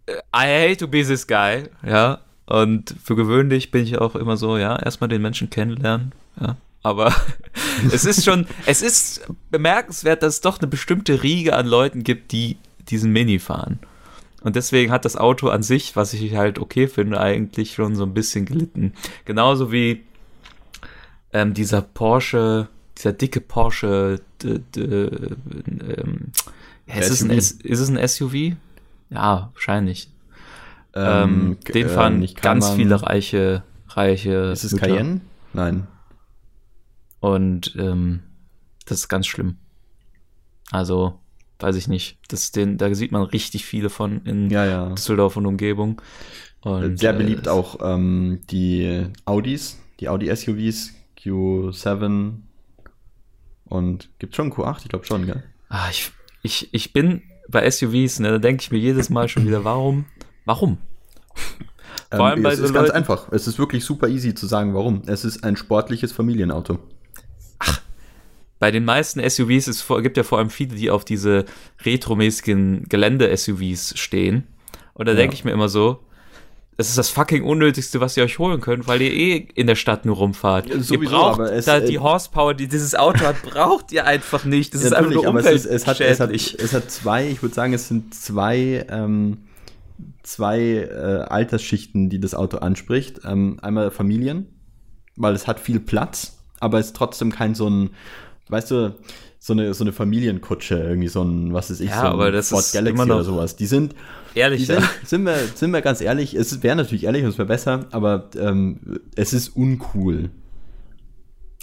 [0.08, 4.56] I hate to be this guy, ja, und für gewöhnlich bin ich auch immer so,
[4.56, 7.12] ja, erstmal den Menschen kennenlernen, ja, aber
[7.92, 12.30] es ist schon, es ist bemerkenswert, dass es doch eine bestimmte Riege an Leuten gibt,
[12.30, 13.80] die diesen Mini fahren.
[14.42, 18.04] Und deswegen hat das Auto an sich, was ich halt okay finde, eigentlich schon so
[18.04, 18.92] ein bisschen gelitten.
[19.24, 20.04] Genauso wie
[21.32, 22.68] ähm, dieser Porsche,
[22.98, 26.32] dieser dicke Porsche, d, d, ähm,
[26.86, 28.54] ist, es ein, ist es ein SUV?
[29.08, 30.10] Ja, wahrscheinlich.
[30.94, 34.52] Ähm, Ähm, den äh, fahren nicht ganz viele reiche, reiche.
[34.52, 34.88] Ist es Mütter.
[34.88, 35.20] Cayenne?
[35.54, 35.86] Nein.
[37.24, 38.20] Und ähm,
[38.84, 39.56] das ist ganz schlimm.
[40.70, 41.20] Also,
[41.58, 42.18] weiß ich nicht.
[42.28, 44.88] Das, den, da sieht man richtig viele von in Ja, ja.
[44.90, 46.02] Düsseldorf und Umgebung.
[46.60, 52.34] Und, Sehr äh, beliebt auch ähm, die Audis, die Audi-SUVs, Q7
[53.64, 55.42] und gibt schon Q8, ich glaube schon, gell?
[55.70, 59.46] Ah, ich, ich, ich bin bei SUVs, ne, da denke ich mir jedes Mal schon
[59.46, 60.04] wieder, warum?
[60.44, 60.76] Warum?
[62.10, 63.32] Vor allem bei Ähm, es so ist ganz Leuten- einfach.
[63.32, 65.02] Es ist wirklich super easy zu sagen, warum.
[65.06, 66.78] Es ist ein sportliches Familienauto.
[68.64, 71.44] Bei den meisten SUVs es vor- gibt ja vor allem viele, die auf diese
[71.84, 74.44] retromäßigen Gelände-SUVs stehen.
[74.94, 75.18] Und da Ja.
[75.18, 75.98] denke ich mir immer so,
[76.78, 79.74] das ist das fucking Unnötigste, was ihr euch holen könnt, weil ihr eh in der
[79.74, 80.66] Stadt nur rumfahrt.
[80.70, 83.92] Ja, ihr sowieso, braucht aber es- da äh, die Horsepower, die dieses Auto hat, braucht
[83.92, 84.72] ihr einfach nicht.
[84.72, 87.42] Das ist einfach nur aber es, ist, es, hat, es, hat, es hat zwei, ich
[87.42, 89.36] würde sagen, es sind zwei, ähm,
[90.22, 93.20] zwei äh, Altersschichten, die das Auto anspricht.
[93.26, 94.46] Ähm, einmal Familien,
[95.16, 97.90] weil es hat viel Platz, aber es ist trotzdem kein so ein,
[98.48, 98.94] weißt du,
[99.38, 102.30] so eine, so eine Familienkutsche, irgendwie so ein, was ist ich, Ja, so ein aber
[102.30, 103.56] das Ford ist Galaxy oder sowas.
[103.56, 103.94] Die sind,
[104.34, 107.38] die Ehrlich, sind, sind, wir, sind wir ganz ehrlich, es wäre natürlich ehrlich und es
[107.38, 110.30] wäre besser, aber ähm, es ist uncool.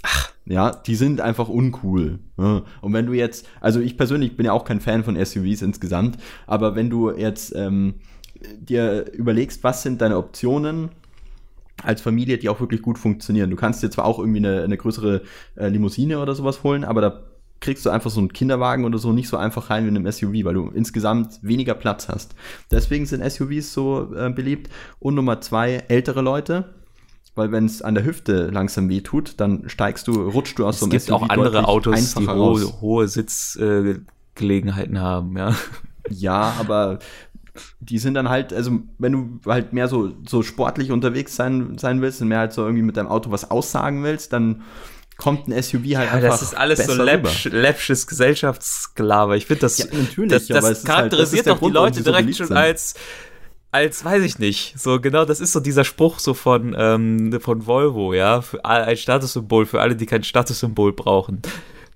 [0.04, 0.32] Ach.
[0.46, 2.20] Ja, die sind einfach uncool.
[2.38, 2.64] Ja.
[2.82, 6.18] Und wenn du jetzt, also ich persönlich bin ja auch kein Fan von SUVs insgesamt,
[6.48, 7.96] aber wenn du jetzt ähm,
[8.60, 10.90] dir überlegst, was sind deine Optionen
[11.84, 13.50] als Familie, die auch wirklich gut funktionieren.
[13.50, 15.22] Du kannst dir zwar auch irgendwie eine, eine größere
[15.56, 17.24] äh, Limousine oder sowas holen, aber da
[17.62, 20.12] kriegst du einfach so einen Kinderwagen oder so nicht so einfach rein wie in einem
[20.12, 22.36] SUV, weil du insgesamt weniger Platz hast.
[22.72, 24.70] Deswegen sind SUVs so äh, beliebt.
[25.00, 26.74] Und Nummer zwei, ältere Leute.
[27.34, 30.80] Weil wenn es an der Hüfte langsam weh tut, dann steigst du, rutschst du aus
[30.80, 35.56] so es einem gibt auch andere Autos, die hohe, hohe Sitzgelegenheiten äh, haben, ja.
[36.10, 37.00] Ja, aber
[37.80, 42.02] die sind dann halt, also wenn du halt mehr so, so sportlich unterwegs sein, sein
[42.02, 44.62] willst und mehr halt so irgendwie mit deinem Auto was aussagen willst, dann
[45.18, 46.30] kommt ein SUV halt Ja, einfach.
[46.30, 49.36] das ist alles so läppsch, läppsches Gesellschaftsgelaber.
[49.36, 51.98] Ich finde das, Ja, natürlich, das, das halt- das charakterisiert der doch Grund, die Leute
[52.04, 52.58] so direkt schon sind.
[52.58, 52.96] als
[53.74, 57.66] als, weiß ich nicht, so genau, das ist so dieser Spruch so von, ähm, von
[57.66, 61.42] Volvo, ja, für ein Statussymbol für alle, die kein Statussymbol brauchen.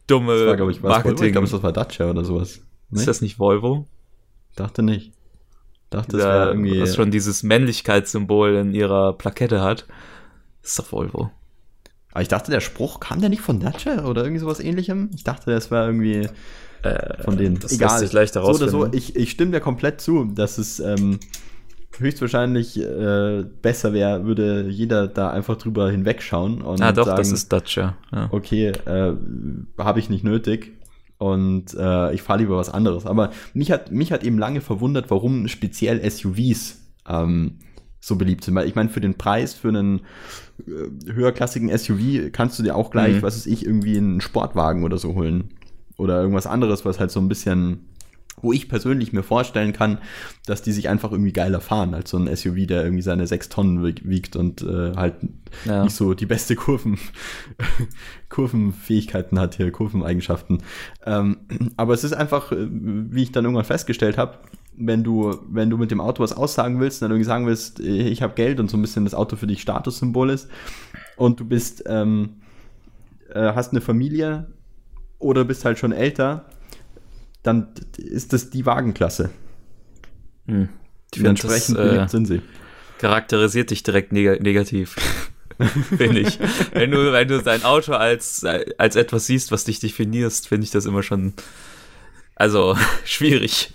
[0.08, 1.26] Dumme Das war, ich, Marketing.
[1.26, 2.62] Ich glaube, das war Dacia oder sowas.
[2.92, 3.88] ist das nicht Volvo?
[4.56, 5.12] Dachte nicht.
[5.96, 6.82] Dachte, das wäre irgendwie.
[6.82, 9.86] was schon dieses Männlichkeitssymbol in ihrer Plakette hat.
[10.62, 11.32] Das ist doch Volvo.
[12.12, 15.10] Aber ich dachte, der Spruch kam der nicht von Dacia oder irgendwie sowas ähnlichem?
[15.16, 16.30] Ich dachte, das war irgendwie
[17.24, 17.58] von denen.
[17.58, 20.58] Äh, das lässt sich leicht so oder so, ich, ich stimme dir komplett zu, dass
[20.58, 21.20] es ähm,
[21.98, 27.32] höchstwahrscheinlich äh, besser wäre, würde jeder da einfach drüber hinwegschauen und Ah, doch, sagen, das
[27.32, 27.96] ist Dacia.
[28.12, 28.28] Ja.
[28.32, 29.14] okay, äh,
[29.78, 30.74] habe ich nicht nötig
[31.18, 33.06] und äh, ich fahre lieber was anderes.
[33.06, 37.60] Aber mich hat, mich hat eben lange verwundert, warum speziell SUVs ähm,
[38.02, 38.56] so beliebt sind.
[38.56, 40.02] Weil ich meine, für den Preis, für einen
[40.68, 43.22] äh, höherklassigen SUV kannst du dir auch gleich, Mhm.
[43.22, 45.50] was weiß ich, irgendwie einen Sportwagen oder so holen.
[45.98, 47.86] Oder irgendwas anderes, was halt so ein bisschen,
[48.42, 49.98] wo ich persönlich mir vorstellen kann,
[50.46, 53.50] dass die sich einfach irgendwie geiler fahren als so ein SUV, der irgendwie seine sechs
[53.50, 55.16] Tonnen wieg- wiegt und äh, halt
[55.66, 55.84] Ja.
[55.84, 56.98] nicht so die beste Kurven,
[58.30, 60.62] Kurvenfähigkeiten hat hier, Kurveneigenschaften.
[61.06, 61.38] Ähm,
[61.78, 64.38] aber es ist einfach, äh, wie ich dann irgendwann festgestellt habe,
[64.78, 68.08] wenn du, wenn du mit dem Auto was aussagen willst, dann irgendwie sagen willst, äh,
[68.10, 70.50] ich habe Geld und so ein bisschen das Auto für dich Statussymbol ist
[71.16, 72.38] und du bist, ähm,
[73.34, 74.48] äh, hast eine Familie
[75.20, 76.46] oder bist halt schon älter,
[77.46, 77.68] dann
[77.98, 79.30] ist das die Wagenklasse.
[80.48, 80.70] Hm.
[81.14, 82.42] Finde, das äh, sind sie.
[83.00, 84.96] charakterisiert dich direkt neg negativ.
[85.98, 86.40] finde ich.
[86.74, 88.46] Wenn du, wenn du dein Auto als,
[88.78, 91.34] als etwas siehst, was dich definierst, finde ich das immer schon,
[92.36, 92.76] also,
[93.06, 93.74] schwierig.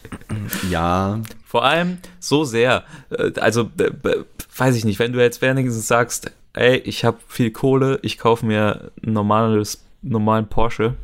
[0.69, 3.71] Ja, Vor allem so sehr, äh, also,
[4.57, 8.45] weiß ich nicht, wenn du jetzt wenigstens sagst, ey, ich habe viel Kohle, ich kaufe
[8.45, 10.97] mir ein normales, normalen Porsche,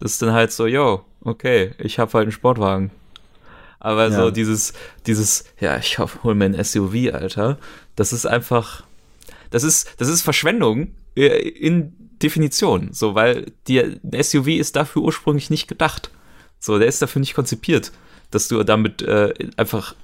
[0.00, 2.90] das ist dann halt so, yo, okay, ich habe halt einen Sportwagen.
[3.80, 4.30] Aber so Ja.
[4.30, 4.72] dieses,
[5.06, 7.58] dieses, ja, ich hol mir ein SUV, Alter,
[7.96, 8.82] das ist einfach,
[9.50, 11.92] das ist, das ist Verschwendung äh, in
[12.22, 16.10] Definition, so, weil die, ein SUV ist dafür ursprünglich nicht gedacht.
[16.58, 17.92] So, der ist dafür nicht konzipiert,
[18.32, 19.94] dass du damit äh, einfach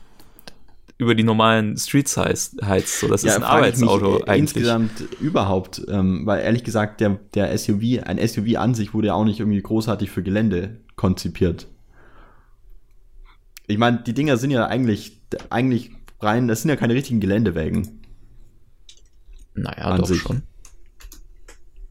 [0.97, 2.63] über die normalen Streets heizt.
[2.65, 3.01] heizt.
[3.01, 4.57] So, das ist ein Arbeitsauto äh, eigentlich.
[4.57, 9.15] Insgesamt überhaupt, ähm, weil ehrlich gesagt, der, der SUV, ein SUV an sich wurde ja
[9.15, 11.67] auch nicht irgendwie großartig für Gelände konzipiert.
[13.67, 15.21] Ich meine, die Dinger sind ja eigentlich,
[15.51, 15.91] eigentlich
[16.21, 18.01] rein, das sind ja keine richtigen Geländewagen.
[19.55, 20.21] Naja, an doch sich.
[20.21, 20.43] schon.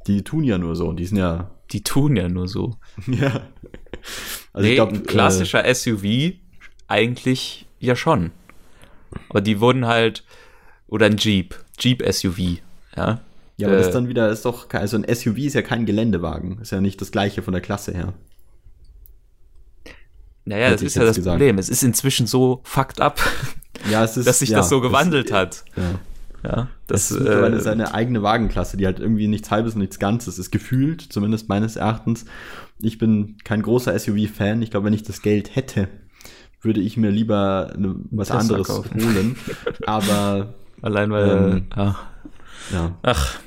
[0.07, 2.75] Die tun ja nur so, die sind ja, Die tun ja nur so.
[3.07, 3.47] ja.
[4.51, 6.33] Also nee, ich glaub, ein klassischer SUV
[6.87, 8.31] eigentlich ja schon.
[9.29, 10.23] Aber die wurden halt,
[10.87, 12.59] oder ein Jeep, Jeep SUV,
[12.95, 13.13] ja.
[13.13, 13.17] Äh,
[13.57, 15.85] ja, aber das äh, ist dann wieder, ist doch, also ein SUV ist ja kein
[15.85, 18.13] Geländewagen, ist ja nicht das gleiche von der Klasse her.
[20.45, 21.37] Naja, das ist ja das gesagt.
[21.37, 21.57] Problem.
[21.57, 23.19] Es ist inzwischen so fucked up,
[23.89, 25.63] Ja, es ist, dass sich ja, das so gewandelt hat.
[25.75, 25.99] Ja.
[26.43, 29.79] Ja, Das das, ist mittlerweile äh, seine eigene Wagenklasse, die halt irgendwie nichts Halbes und
[29.79, 30.51] nichts Ganzes ist.
[30.51, 32.25] Gefühlt, zumindest meines Erachtens.
[32.81, 34.61] Ich bin kein großer SUV-Fan.
[34.61, 35.87] Ich glaube, wenn ich das Geld hätte,
[36.61, 39.01] würde ich mir lieber eine, was Tesla anderes kaufen.
[39.01, 39.37] holen.
[39.85, 41.95] Aber allein weil, ähm, ja.
[42.73, 43.39] ja, Ach.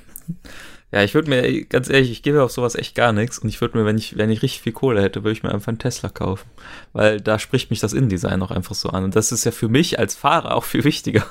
[0.96, 3.60] Ja, ich würde mir, ganz ehrlich, ich gebe auf sowas echt gar nichts und ich
[3.60, 5.78] würde mir, wenn ich, wenn ich richtig viel Kohle hätte, würde ich mir einfach einen
[5.78, 6.48] Tesla kaufen.
[6.94, 9.04] Weil da spricht mich das Innendesign auch einfach so an.
[9.04, 11.22] Und das ist ja für mich als Fahrer auch viel wichtiger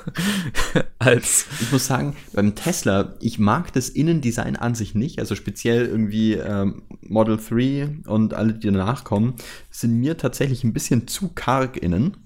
[1.00, 1.46] als.
[1.60, 5.18] ich muss sagen, beim Tesla, ich mag das Innendesign an sich nicht.
[5.18, 9.34] Also speziell irgendwie ähm, Model 3 und alle, die danach kommen,
[9.72, 12.16] sind mir tatsächlich ein bisschen zu karg innen.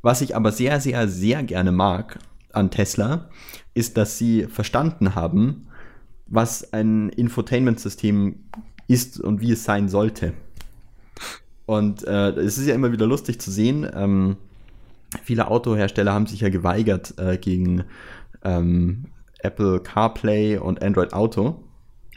[0.00, 2.20] Was ich aber sehr, sehr, sehr gerne mag
[2.52, 3.30] an Tesla,
[3.74, 5.64] ist, dass sie verstanden haben,
[6.28, 8.36] was ein Infotainment-System
[8.86, 10.32] ist und wie es sein sollte.
[11.66, 14.36] Und äh, es ist ja immer wieder lustig zu sehen, ähm,
[15.22, 17.84] viele Autohersteller haben sich ja geweigert äh, gegen
[18.42, 19.06] ähm,
[19.40, 21.62] Apple CarPlay und Android Auto,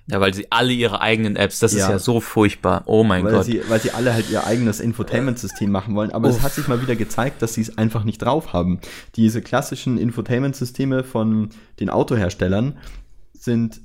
[0.07, 1.91] Ja, weil sie alle ihre eigenen Apps, das ist Ja.
[1.91, 2.84] ja so furchtbar.
[2.86, 3.45] Oh mein weil Gott.
[3.45, 6.12] sie, weil sie alle halt ihr eigenes Infotainment-System machen wollen.
[6.12, 6.43] Aber es Uff.
[6.43, 8.80] hat sich mal wieder gezeigt, dass sie es einfach nicht drauf haben.
[9.16, 11.49] Diese klassischen Infotainment-Systeme von
[11.80, 12.78] den Autoherstellern
[13.34, 13.82] sind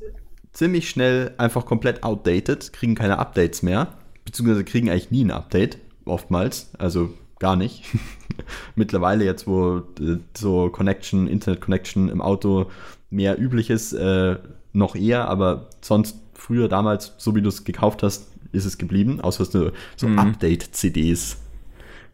[0.57, 3.89] ziemlich schnell einfach komplett outdated, kriegen keine Updates mehr,
[4.25, 7.85] beziehungsweise kriegen eigentlich nie ein Update, oftmals, also gar nicht.
[8.75, 12.71] Mittlerweile jetzt, wo äh, so Connection, Internet Connection im Auto
[13.11, 14.37] mehr üblich ist, äh,
[14.73, 19.21] noch eher, aber sonst früher damals, so wie du es gekauft hast, ist es geblieben,
[19.21, 20.19] außer es sind so Mhm.
[20.19, 21.37] Update-CDs.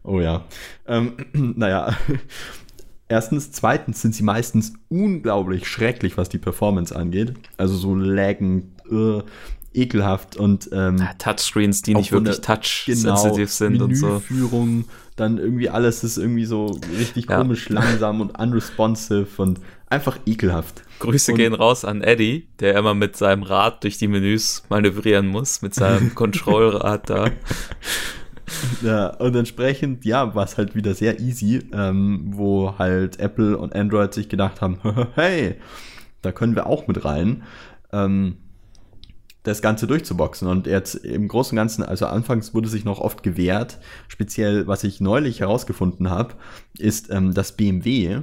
[0.03, 0.43] Oh ja.
[0.85, 1.95] Ähm, naja.
[3.09, 7.33] Erstens, zweitens sind sie meistens unglaublich schrecklich, was die Performance angeht.
[7.57, 9.21] Also so laggen, äh,
[9.75, 14.07] ekelhaft und ähm, Ja, Touchscreens, die nicht wirklich der- touch-sensitive sind und so.
[14.07, 14.85] Menüführung
[15.15, 17.37] dann irgendwie alles ist irgendwie so richtig Ja.
[17.37, 20.81] komisch, langsam und unresponsive und einfach ekelhaft.
[20.99, 25.27] Grüße Und- gehen raus an Eddie, der immer mit seinem Rad durch die Menüs manövrieren
[25.27, 27.29] muss, mit seinem Control-Rad da.
[28.81, 33.75] Ja, und entsprechend, ja, war es halt wieder sehr easy, ähm, wo halt Apple und
[33.75, 34.79] Android sich gedacht haben,
[35.15, 35.55] hey,
[36.21, 37.43] da können wir auch mit rein,
[37.91, 38.37] ähm,
[39.43, 40.47] das Ganze durchzuboxen.
[40.47, 44.83] Und jetzt im Großen und Ganzen, also anfangs wurde sich noch oft gewehrt, speziell was
[44.85, 46.35] ich neulich herausgefunden habe,
[46.77, 48.21] ist, ähm, dass BMW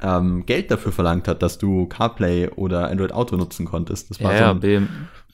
[0.00, 4.10] ähm, Geld dafür verlangt hat, dass du CarPlay oder Android Auto nutzen konntest.
[4.10, 4.86] Das Ja, so ein- BMW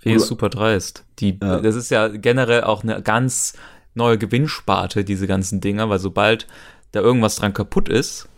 [0.05, 1.05] ist super dreist.
[1.21, 1.61] Die, Ja.
[1.61, 3.55] Das ist ja generell auch eine ganz
[3.95, 6.47] neue Gewinnsparte, diese ganzen Dinger, weil sobald
[6.93, 8.29] da irgendwas dran kaputt ist,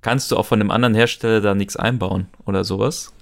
[0.00, 3.12] kannst du auch von dem anderen Hersteller da nichts einbauen oder sowas.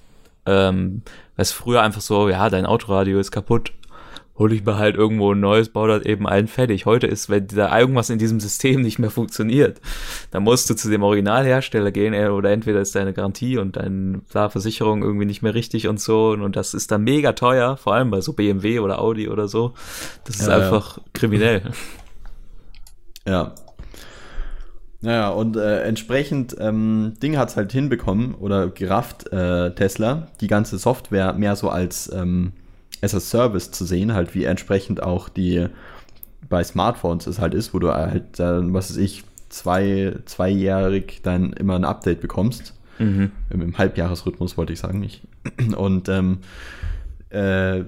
[0.46, 1.02] Ähm,
[1.36, 3.72] weil es früher einfach so, ja, dein Autoradio ist kaputt,
[4.40, 6.86] hol ich mir halt irgendwo ein neues, bau das eben ein fertig.
[6.86, 9.80] Heute ist, wenn da irgendwas in diesem System nicht mehr funktioniert,
[10.30, 14.22] dann musst du zu dem Originalhersteller gehen äh, oder entweder ist deine Garantie und deine
[14.24, 18.10] Versicherung irgendwie nicht mehr richtig und so und das ist dann mega teuer, vor allem
[18.10, 19.74] bei so BMW oder Audi oder so.
[20.24, 20.64] Das ist Ja, ja.
[20.64, 21.62] einfach kriminell.
[23.26, 23.54] Ja.
[25.02, 30.78] Naja, und äh, entsprechend ähm, Ding hat's halt hinbekommen oder gerafft, äh, Tesla, die ganze
[30.78, 32.52] Software mehr so als ähm,
[33.02, 35.66] as a Service zu sehen, halt wie entsprechend auch die
[36.48, 41.52] bei Smartphones es halt ist, wo du halt, äh, was weiß ich, zwei, zweijährig dann
[41.52, 42.74] immer ein Update bekommst.
[42.98, 43.32] Mhm.
[43.50, 45.22] Im, im Halbjahresrhythmus wollte ich sagen, nicht.
[45.76, 46.38] Und ähm,
[47.30, 47.84] äh,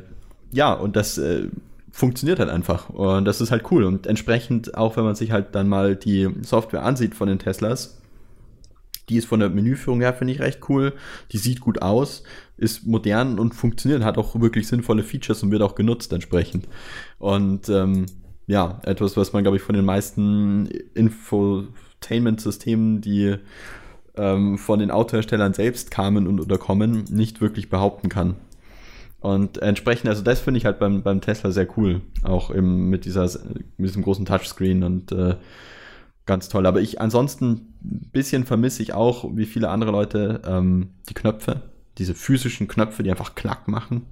[0.53, 1.49] ja, und das äh,
[1.91, 2.91] funktioniert halt einfach.
[2.91, 3.85] Und das ist halt cool.
[3.85, 7.99] Und entsprechend, auch wenn man sich halt dann mal die Software ansieht von den Teslas,
[9.09, 10.93] die ist von der Menüführung her, finde ich, recht cool.
[11.33, 12.23] Die sieht gut aus,
[12.63, 16.69] ist modern und funktioniert, hat auch wirklich sinnvolle Features und wird auch genutzt entsprechend.
[17.19, 18.07] Und ähm,
[18.47, 23.37] ja, etwas, was man, glaube ich, von den meisten Infotainment-Systemen, die
[24.17, 28.37] ähm, von den Autoherstellern selbst kamen und oder kommen, nicht wirklich behaupten kann.
[29.21, 32.01] Und entsprechend, also das finde ich halt beim, beim Tesla sehr cool.
[32.23, 33.25] Auch eben mit, dieser,
[33.77, 35.37] mit diesem großen Touchscreen und äh,
[36.27, 36.67] ganz toll.
[36.67, 41.72] Aber ich ansonsten ein bisschen vermisse ich auch, wie viele andere Leute, ähm, die Knöpfe.
[41.99, 44.07] Diese physischen Knöpfe, die einfach klack machen.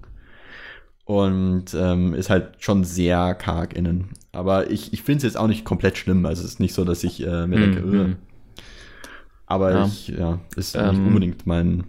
[1.05, 4.11] Und ähm, ist halt schon sehr karg innen.
[4.33, 6.25] Aber ich, ich finde es jetzt auch nicht komplett schlimm.
[6.25, 8.01] Also es ist nicht so, dass ich äh, mir denke, Mhm.
[8.01, 8.17] "Ugh."
[9.47, 9.87] aber Ja.
[9.87, 11.85] ich, ja, ist Ähm, nicht unbedingt mein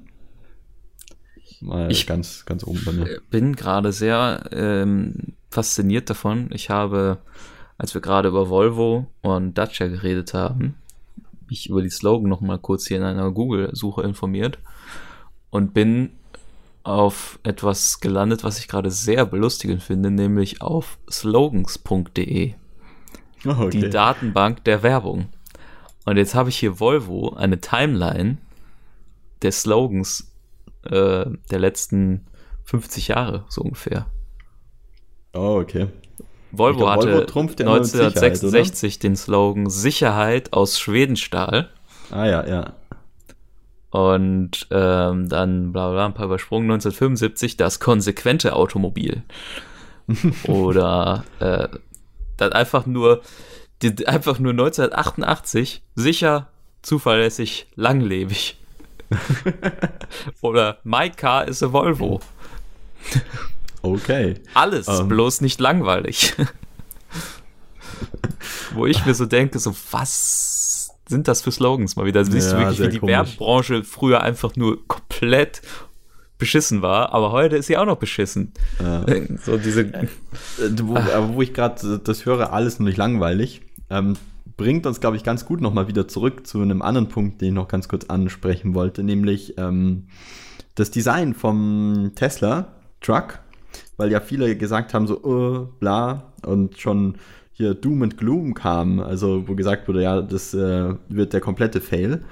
[1.61, 3.21] mal Ich- ganz, ganz oben bei mir.
[3.29, 6.49] bin gerade sehr ähm, fasziniert davon.
[6.53, 7.19] Ich habe,
[7.77, 10.73] als wir gerade über Volvo und Dacia geredet haben,
[11.47, 14.57] mich über die Slogan noch mal kurz hier in einer Google-Suche informiert
[15.51, 16.09] und bin
[16.83, 22.55] auf etwas gelandet, was ich gerade sehr belustigend finde, nämlich auf slogans.de,
[23.45, 23.69] Oh, okay.
[23.69, 25.29] die Datenbank der Werbung.
[26.05, 28.37] Und jetzt habe ich hier Volvo, eine Timeline
[29.41, 30.31] der Slogans
[30.83, 32.25] äh, der letzten
[32.65, 34.07] 50 Jahre, so ungefähr.
[35.33, 35.87] oh, okay.
[36.51, 41.69] Volvo glaub, hatte Volvo trumpft ja immer mit Sicherheit, 1966 den Slogan Sicherheit aus Schwedenstahl
[42.11, 42.73] Ah ja, ja.
[43.91, 46.71] Und ähm, dann bla bla ein paar übersprungen.
[46.71, 49.23] 1975 das konsequente Automobil.
[50.47, 51.67] Oder äh,
[52.37, 53.21] dann einfach nur
[53.81, 56.47] die, einfach nur 1988 sicher
[56.81, 58.57] zuverlässig langlebig.
[60.41, 62.21] Oder My Car is a Volvo.
[63.81, 64.35] Okay.
[64.53, 65.09] alles Ähm.
[65.09, 66.33] bloß nicht langweilig.
[68.73, 70.60] Wo ich mir so denke so was
[71.11, 73.13] sind das für Slogans mal wieder siehst du Ja, wirklich sehr wie die komisch.
[73.15, 75.61] Werbebranche früher einfach nur komplett
[76.39, 78.51] beschissen war aber heute ist sie auch noch beschissen
[78.81, 79.05] Ja.
[79.45, 80.07] so diese Äh,
[80.81, 84.15] wo, aber wo ich gerade das höre, alles nur nicht langweilig, ähm,
[84.57, 87.53] bringt uns, glaube ich, ganz gut nochmal wieder zurück zu einem anderen Punkt, den ich
[87.53, 90.07] noch ganz kurz ansprechen wollte, nämlich ähm,
[90.75, 92.67] das Design vom Tesla
[93.01, 93.39] Truck,
[93.97, 97.15] weil ja viele gesagt haben, so, äh, bla, und schon
[97.53, 101.81] hier Doom and Gloom kam, also wo gesagt wurde, ja, das äh, wird der komplette
[101.81, 102.23] Fail.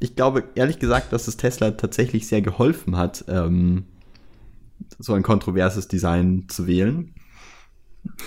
[0.00, 3.84] Ich glaube, ehrlich gesagt, dass es Tesla tatsächlich sehr geholfen hat, ähm,
[4.98, 7.14] so ein kontroverses Design zu wählen.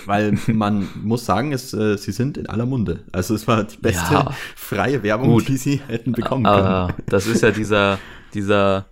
[0.06, 3.00] Weil man muss sagen, es, äh, sie sind in aller Munde.
[3.12, 4.34] Also es war die beste Ja.
[4.54, 5.48] freie Werbung, Gut.
[5.48, 6.66] die sie hätten bekommen können.
[6.66, 7.98] Ah, das ist ja dieser,
[8.32, 8.86] dieser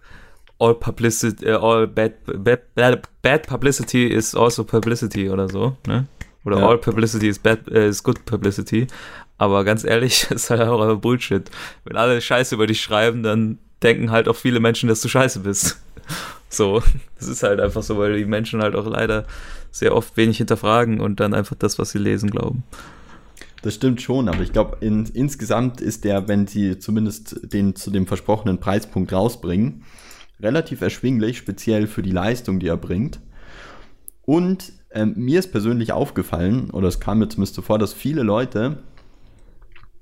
[0.58, 6.06] All Publicity, äh, all bad, bad, bad, bad Publicity is also Publicity oder so, ne?
[6.44, 6.68] Oder Ja.
[6.68, 8.86] All Publicity is bad, äh, is good Publicity.
[9.38, 11.50] Aber ganz ehrlich, ist halt auch einfach Bullshit.
[11.84, 15.40] Wenn alle Scheiße über dich schreiben, dann denken halt auch viele Menschen, dass du scheiße
[15.40, 15.80] bist.
[16.50, 16.82] So,
[17.18, 19.26] das ist halt einfach so, weil die Menschen halt auch leider
[19.72, 22.62] sehr oft wenig hinterfragen und dann einfach das, was sie lesen, glauben.
[23.62, 27.90] Das stimmt schon, aber ich glaube, in, insgesamt ist der, wenn sie zumindest den zu
[27.90, 29.82] dem versprochenen Preispunkt rausbringen,
[30.40, 33.18] relativ erschwinglich, speziell für die Leistung, die er bringt.
[34.22, 38.22] Und ähm, mir ist persönlich aufgefallen, oder es kam mir zumindest so vor, dass viele
[38.22, 38.78] Leute,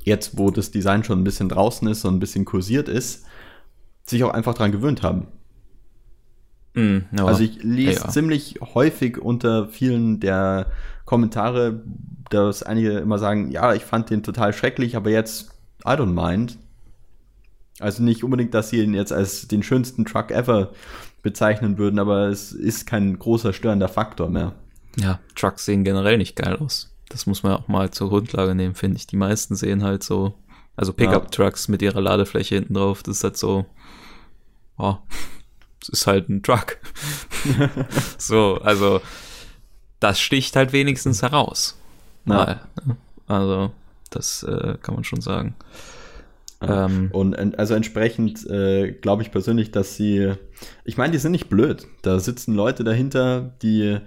[0.04, 3.24] jetzt wo das Design schon ein bisschen draußen ist und ein bisschen kursiert ist,
[4.04, 5.28] sich auch einfach daran gewöhnt haben.
[6.74, 7.26] Mm, no.
[7.26, 8.08] Also ich lese ja.
[8.08, 10.66] ziemlich häufig unter vielen der
[11.04, 11.82] Kommentare,
[12.30, 15.50] dass einige immer sagen, ja, ich fand den total schrecklich, aber jetzt,
[15.84, 16.58] I don't mind.
[17.78, 20.72] Also nicht unbedingt, dass sie ihn jetzt als den schönsten Truck ever
[21.22, 24.54] bezeichnen würden, aber es ist kein großer störender Faktor mehr.
[24.96, 26.94] Ja, Trucks sehen generell nicht geil aus.
[27.08, 29.06] Das muss man auch mal zur Grundlage nehmen, finde ich.
[29.06, 30.34] Die meisten sehen halt so,
[30.76, 33.66] also Pickup-Trucks mit ihrer Ladefläche hinten drauf, das ist halt so,
[34.78, 34.96] oh,
[35.82, 36.78] es ist halt ein Truck.
[38.18, 39.00] so, also
[40.00, 41.78] das sticht halt wenigstens heraus.
[42.24, 42.60] Mal.
[42.86, 42.96] Ja.
[43.26, 43.72] Also,
[44.10, 45.54] das äh, kann man schon sagen.
[46.60, 46.86] Ja.
[46.86, 50.34] Ähm, und also entsprechend äh, glaube ich persönlich, dass sie,
[50.84, 51.86] ich meine, die sind nicht blöd.
[52.02, 53.98] Da sitzen Leute dahinter, die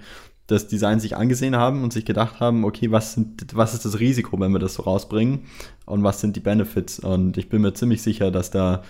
[0.48, 4.00] das Design sich angesehen haben und sich gedacht haben, okay, was, sind, was ist das
[4.00, 5.46] Risiko, wenn wir das so rausbringen
[5.86, 7.00] und was sind die Benefits?
[7.00, 8.84] Und ich bin mir ziemlich sicher, dass da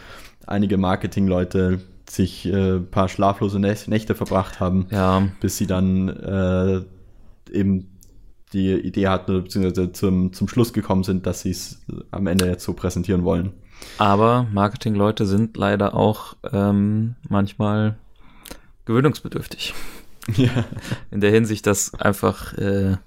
[0.46, 5.28] einige Marketingleute sich äh, paar schlaflose Nächte verbracht haben, ja.
[5.40, 6.82] bis sie dann äh,
[7.52, 7.90] eben
[8.54, 11.82] die Idee hatten, beziehungsweise zum, zum Schluss gekommen sind, dass sie es
[12.12, 13.54] am Ende jetzt so präsentieren wollen.
[13.98, 17.98] Aber Marketingleute sind leider auch ähm, manchmal
[18.86, 19.74] gewöhnungsbedürftig.
[20.36, 20.66] Ja.
[21.12, 22.98] In der Hinsicht, dass einfach äh,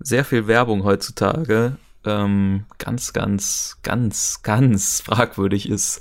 [0.00, 6.00] sehr viel Werbung heutzutage ähm, ganz, ganz, ganz, ganz fragwürdig ist.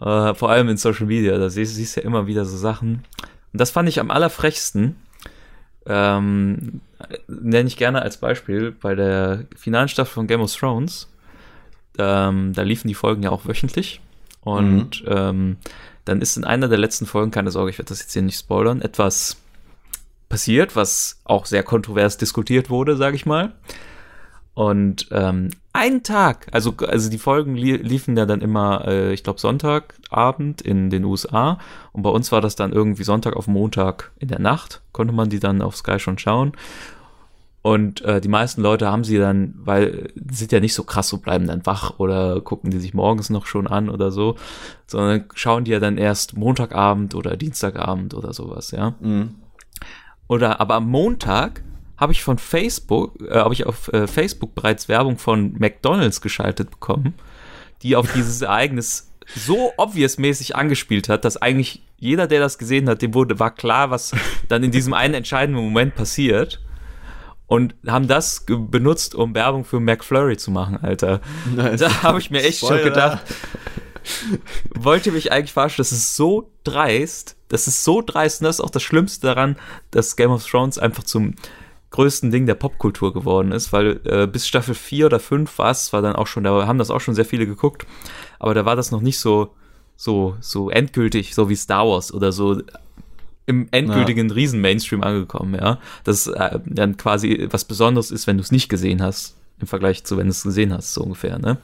[0.00, 1.36] Äh, vor allem in Social Media.
[1.38, 3.04] Da siehst, siehst du ja immer wieder so Sachen.
[3.52, 4.96] Und das fand ich am allerfrechsten.
[5.86, 6.80] Ähm,
[7.26, 11.08] nenne ich gerne als Beispiel bei der finalen Staffel von Game of Thrones.
[11.98, 14.00] Ähm, da liefen die Folgen ja auch wöchentlich.
[14.42, 15.08] Und mhm.
[15.08, 15.56] ähm,
[16.04, 18.38] dann ist in einer der letzten Folgen, keine Sorge, ich werde das jetzt hier nicht
[18.38, 19.36] spoilern, etwas
[20.30, 23.52] passiert, was auch sehr kontrovers diskutiert wurde, sage ich mal.
[24.54, 29.22] Und ähm, einen Tag, also, also die Folgen li liefen ja dann immer, äh, ich
[29.22, 31.58] glaube, Sonntagabend in den USA.
[31.92, 35.28] Und bei uns war das dann irgendwie Sonntag auf Montag in der Nacht, konnte man
[35.28, 36.52] die dann auf Sky schon schauen.
[37.62, 41.18] Und äh, die meisten Leute haben sie dann, weil sind ja nicht so krass, so
[41.18, 44.36] bleiben dann wach oder gucken die sich morgens noch schon an oder so,
[44.86, 48.94] sondern schauen die ja dann erst Montagabend oder Dienstagabend oder sowas, ja.
[49.00, 49.34] Mhm.
[50.30, 51.64] Oder aber am Montag
[51.96, 56.70] habe ich von Facebook, äh, habe ich auf äh, Facebook bereits Werbung von McDonalds geschaltet
[56.70, 57.14] bekommen,
[57.82, 63.02] die auf dieses Ereignis so obvious-mäßig angespielt hat, dass eigentlich jeder, der das gesehen hat,
[63.02, 64.12] dem wurde, war klar, was
[64.46, 66.60] dann in diesem einen entscheidenden Moment passiert.
[67.48, 71.20] Und haben das benutzt, um Werbung für McFlurry zu machen, Alter.
[71.56, 71.80] Nice.
[71.80, 72.76] Da habe ich mir echt Spoiler.
[72.76, 73.22] schon gedacht,
[74.84, 75.78] wollt ihr mich eigentlich verarschen?
[75.78, 77.36] Das ist so dreist.
[77.48, 78.40] Das ist so dreist.
[78.40, 79.56] Und das ist auch das Schlimmste daran,
[79.90, 81.34] dass Game of Thrones einfach zum
[81.90, 85.92] größten Ding der Popkultur geworden ist, weil äh, bis Staffel 4 oder 5 war es,
[85.92, 87.84] war dann auch schon, da haben das auch schon sehr viele geguckt,
[88.38, 89.54] aber da war das noch nicht so,
[89.96, 92.62] so, so endgültig, so wie Star Wars oder so
[93.46, 94.34] im endgültigen ja.
[94.34, 95.80] Riesen-Mainstream angekommen, ja.
[96.04, 100.04] Das äh, dann quasi was Besonderes ist, wenn du es nicht gesehen hast, im Vergleich
[100.04, 101.58] zu, wenn du es gesehen hast, so ungefähr, ne?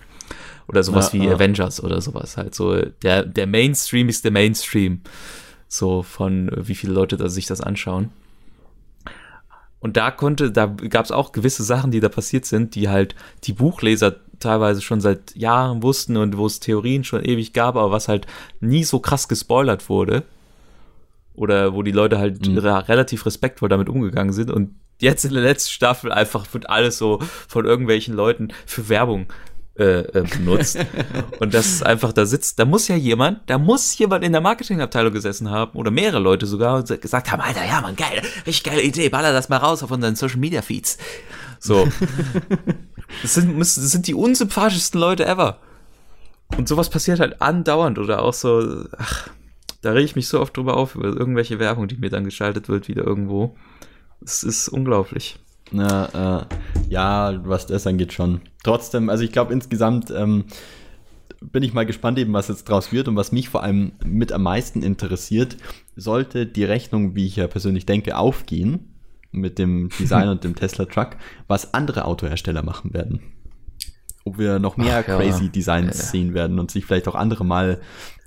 [0.68, 1.34] Oder sowas ja, wie ja.
[1.34, 2.54] Avengers oder sowas halt.
[2.54, 5.00] So, der, der Mainstream ist der Mainstream.
[5.68, 8.10] So von wie viele Leute da sich das anschauen.
[9.78, 13.14] Und da konnte, da gab es auch gewisse Sachen, die da passiert sind, die halt
[13.44, 17.90] die Buchleser teilweise schon seit Jahren wussten und wo es Theorien schon ewig gab, aber
[17.90, 18.26] was halt
[18.60, 20.24] nie so krass gespoilert wurde.
[21.34, 22.58] Oder wo die Leute halt mhm.
[22.58, 24.50] relativ respektvoll damit umgegangen sind.
[24.50, 29.26] Und jetzt in der letzten Staffel einfach wird alles so von irgendwelchen Leuten für Werbung
[29.78, 30.78] äh, äh, benutzt.
[31.40, 34.40] und das ist einfach, da sitzt, da muss ja jemand, da muss jemand in der
[34.40, 38.64] Marketingabteilung gesessen haben oder mehrere Leute sogar und gesagt haben, Alter, ja, man, geil, richtig
[38.64, 40.98] geile Idee, baller das mal raus auf unseren Social Media Feeds.
[41.60, 41.86] So.
[43.22, 45.58] das, sind, das sind die unsympathischsten Leute ever.
[46.56, 49.28] Und sowas passiert halt andauernd oder auch so, ach,
[49.82, 52.68] da rege ich mich so oft drüber auf, über irgendwelche Werbung, die mir dann geschaltet
[52.68, 53.56] wird, wieder irgendwo.
[54.24, 55.38] Es ist unglaublich.
[55.72, 56.46] Ja, äh,
[56.88, 58.40] ja, was das angeht schon.
[58.62, 60.44] Trotzdem, also ich glaube insgesamt ähm,
[61.40, 64.32] bin ich mal gespannt eben, was jetzt draus wird und was mich vor allem mit
[64.32, 65.56] am meisten interessiert,
[65.96, 68.92] sollte die Rechnung, wie ich ja persönlich denke, aufgehen
[69.32, 73.20] mit dem Design und dem Tesla Truck, was andere Autohersteller machen werden.
[74.24, 75.50] Ob wir noch mehr Ach, crazy ja.
[75.50, 76.10] Designs ja, ja.
[76.10, 77.80] sehen werden und sich vielleicht auch andere mal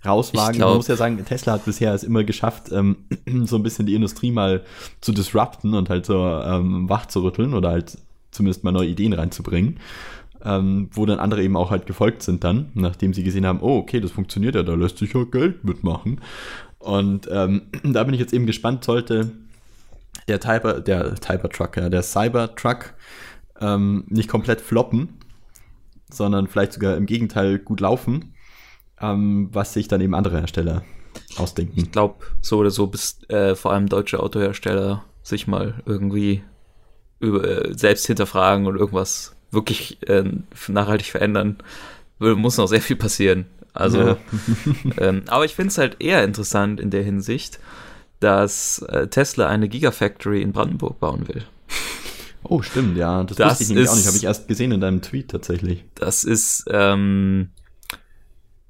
[0.05, 0.57] rauswagen.
[0.57, 2.97] Glaub, Man muss ja sagen, Tesla hat bisher es immer geschafft, ähm,
[3.45, 4.63] so ein bisschen die Industrie mal
[5.01, 7.97] zu disrupten und halt so ähm, wach zu rütteln oder halt
[8.31, 9.79] zumindest mal neue Ideen reinzubringen.
[10.41, 13.77] Ähm, wo dann andere eben auch halt gefolgt sind dann, nachdem sie gesehen haben, oh,
[13.77, 16.21] okay, das funktioniert ja, da lässt sich ja Geld mitmachen.
[16.77, 19.31] Und ähm, da bin ich jetzt eben gespannt, sollte
[20.29, 22.93] der Typer, der Typer Truck, ja, der Cyber Truck
[23.59, 25.09] ähm, nicht komplett floppen,
[26.09, 28.33] sondern vielleicht sogar im Gegenteil gut laufen,
[29.01, 30.83] ähm, was sich dann eben andere Hersteller
[31.37, 31.73] ausdenken.
[31.79, 36.43] Ich glaube, so oder so, bis äh, vor allem deutsche Autohersteller sich mal irgendwie
[37.19, 40.23] über, äh, selbst hinterfragen und irgendwas wirklich äh,
[40.67, 41.57] nachhaltig verändern,
[42.19, 43.45] muss noch sehr viel passieren.
[43.73, 44.17] Also, ja.
[44.97, 47.59] ähm, aber ich finde es halt eher interessant in der Hinsicht,
[48.19, 51.43] dass äh, Tesla eine Gigafactory in Brandenburg bauen will.
[52.43, 53.23] Oh, stimmt, ja.
[53.23, 54.07] Das, das wusste ich nämlich auch nicht.
[54.07, 55.85] Habe ich erst gesehen in deinem Tweet tatsächlich.
[55.95, 57.49] Das ist, ähm,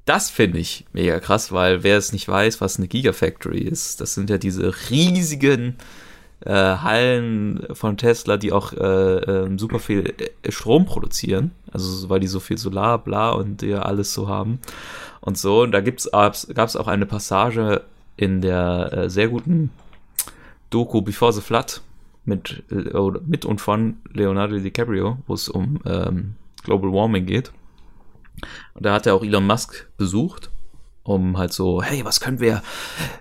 [0.10, 4.16] das finde ich mega krass, weil wer es nicht weiß, was eine Gigafactory ist, das
[4.16, 5.78] sind ja diese riesigen
[6.46, 11.52] äh, Hallen von Tesla, die auch äh, äh, super viel äh, Strom produzieren.
[11.72, 14.60] Also weil die so viel Solar, bla und ja alles so haben
[15.22, 15.62] und so.
[15.62, 15.98] Und da gab
[16.34, 17.84] es auch eine Passage
[18.18, 19.70] in der äh, sehr guten
[20.72, 21.82] Doku Before the Flood
[22.26, 22.98] mit, äh,
[23.28, 26.34] mit und von Leonardo DiCaprio, wo es um ähm,
[26.64, 27.52] Global Warming geht.
[28.74, 30.50] Und da hat er auch Elon Musk besucht,
[31.04, 32.62] um halt so, hey, was können wir,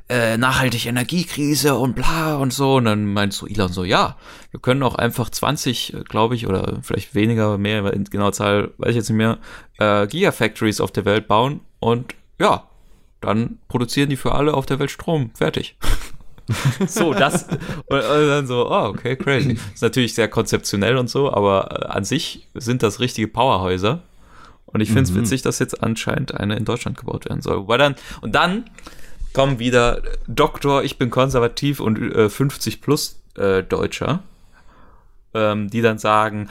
[0.09, 2.77] äh, nachhaltige Energiekrise und bla und so.
[2.77, 4.16] Und dann meint so Elon so, ja,
[4.51, 8.91] wir können auch einfach 20, glaube ich, oder vielleicht weniger, mehr, in genauer Zahl weiß
[8.91, 9.39] ich jetzt nicht mehr,
[9.79, 12.64] äh, Gigafactories auf der Welt bauen und ja,
[13.21, 15.31] dann produzieren die für alle auf der Welt Strom.
[15.35, 15.77] Fertig.
[16.87, 17.45] so, das.
[17.87, 19.59] Und, und, dann so, oh, okay, crazy.
[19.75, 24.03] Ist natürlich sehr konzeptionell und so, aber äh, an sich sind das richtige Powerhäuser.
[24.73, 25.23] Und ich finde es mhm.
[25.23, 27.66] witzig, dass jetzt anscheinend eine in Deutschland gebaut werden soll.
[27.69, 28.64] Weil dann, und dann
[29.33, 34.23] kommen wieder Doktor, ich bin konservativ und äh, 50 plus äh, Deutscher
[35.35, 36.49] ähm, die dann sagen,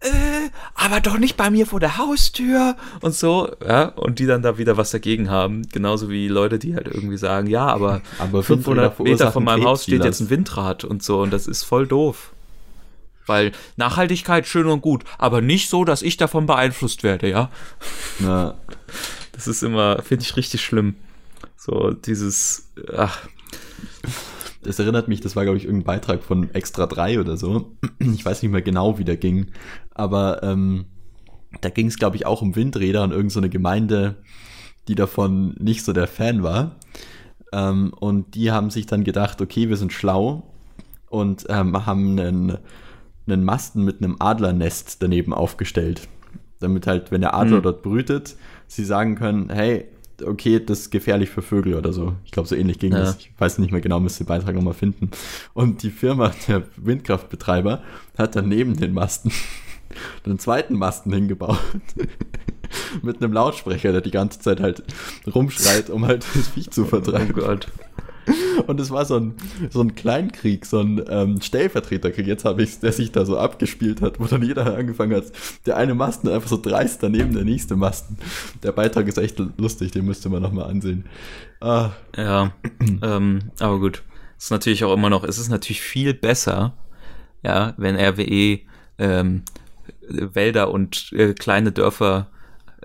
[0.00, 4.42] äh, aber doch nicht bei mir vor der Haustür und so, ja, und die dann
[4.42, 8.42] da wieder was dagegen haben, genauso wie Leute, die halt irgendwie sagen, ja, aber, aber
[8.42, 11.86] 500 Meter von meinem Haus steht jetzt ein Windrad und so und das ist voll
[11.86, 12.33] doof.
[13.26, 17.50] Weil Nachhaltigkeit schön und gut, aber nicht so, dass ich davon beeinflusst werde, ja.
[18.18, 18.54] Na.
[19.32, 20.94] Das ist immer, finde ich richtig schlimm.
[21.56, 23.26] So dieses, ach
[24.64, 27.76] das erinnert mich, das war, glaube ich, irgendein Beitrag von Extra 3 oder so.
[28.00, 29.46] Ich weiß nicht mehr genau, wie der ging.
[29.92, 30.86] Aber ähm,
[31.60, 34.16] da ging es, glaube ich, auch um Windräder und irgendeine so Gemeinde,
[34.88, 36.76] die davon nicht so der Fan war.
[37.52, 40.50] Ähm, und die haben sich dann gedacht, okay, wir sind schlau
[41.08, 42.58] und ähm, haben einen,
[43.26, 46.08] einen Masten mit einem Adlernest daneben aufgestellt.
[46.60, 47.62] Damit halt, wenn der Adler mhm.
[47.62, 49.86] dort brütet, sie sagen können, hey,
[50.22, 52.14] okay, das ist gefährlich für Vögel oder so.
[52.24, 53.00] Ich glaube, so ähnlich ging ja.
[53.00, 53.16] das.
[53.16, 55.10] Ich weiß nicht mehr genau, müsste den Beitrag nochmal finden.
[55.52, 57.82] Und die Firma, der Windkraftbetreiber,
[58.16, 59.32] hat dann neben den Masten
[60.24, 61.58] einen zweiten Masten hingebaut.
[63.02, 64.82] Mit einem Lautsprecher, der die ganze Zeit halt
[65.32, 67.34] rumschreit, um halt das Viech zu vertreiben.
[67.36, 67.68] Oh Gott.
[68.66, 69.34] Und es war so ein,
[69.70, 74.00] so ein Kleinkrieg, so ein ähm, Stellvertreterkrieg, jetzt habe ich der sich da so abgespielt
[74.00, 75.24] hat, wo dann jeder angefangen hat,
[75.66, 78.16] der eine Masten einfach so dreist daneben der nächste Masten.
[78.62, 81.04] Der Beitrag ist echt lustig, den müsste man nochmal ansehen.
[81.60, 81.90] Ah.
[82.16, 82.52] Ja,
[83.02, 84.02] ähm, aber gut.
[84.36, 86.74] Es ist natürlich auch immer noch, es ist natürlich viel besser,
[87.42, 88.60] ja, wenn RWE
[88.98, 89.42] ähm,
[90.08, 92.28] Wälder und äh, kleine Dörfer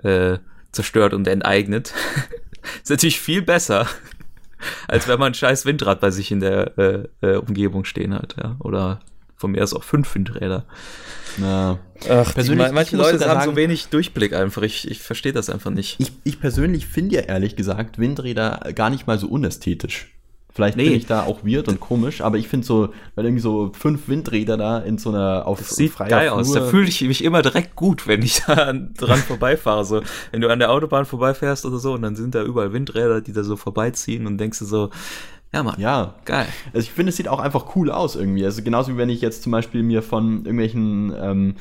[0.02, 0.38] äh,
[0.72, 1.92] zerstört und enteignet.
[2.82, 3.86] ist natürlich viel besser,
[4.88, 8.36] als wenn man ein scheiß Windrad bei sich in der äh, äh, Umgebung stehen hat,
[8.42, 8.56] ja.
[8.60, 9.00] Oder
[9.36, 10.66] von mir aus auch fünf Windräder.
[11.38, 11.78] Na.
[12.08, 14.62] Ach, persönlich, die, manche Leute haben sagen, so wenig Durchblick einfach.
[14.62, 15.98] Ich, ich verstehe das einfach nicht.
[15.98, 20.08] Ich, ich persönlich finde ja ehrlich gesagt Windräder gar nicht mal so unästhetisch.
[20.52, 20.84] Vielleicht nee.
[20.84, 24.08] bin ich da auch weird und komisch, aber ich finde so, weil irgendwie so fünf
[24.08, 26.32] Windräder da in so einer auf das sieht geil Flur.
[26.32, 26.52] aus.
[26.52, 29.84] Da fühle ich mich immer direkt gut, wenn ich da dran vorbeifahre.
[29.84, 33.20] So, wenn du an der Autobahn vorbeifährst oder so und dann sind da überall Windräder,
[33.20, 34.90] die da so vorbeiziehen und denkst du so,
[35.52, 35.80] ja, Mann.
[35.80, 36.14] Ja.
[36.24, 36.46] Geil.
[36.72, 38.44] Also ich finde, es sieht auch einfach cool aus irgendwie.
[38.44, 41.54] Also genauso wie wenn ich jetzt zum Beispiel mir von irgendwelchen ähm, äh,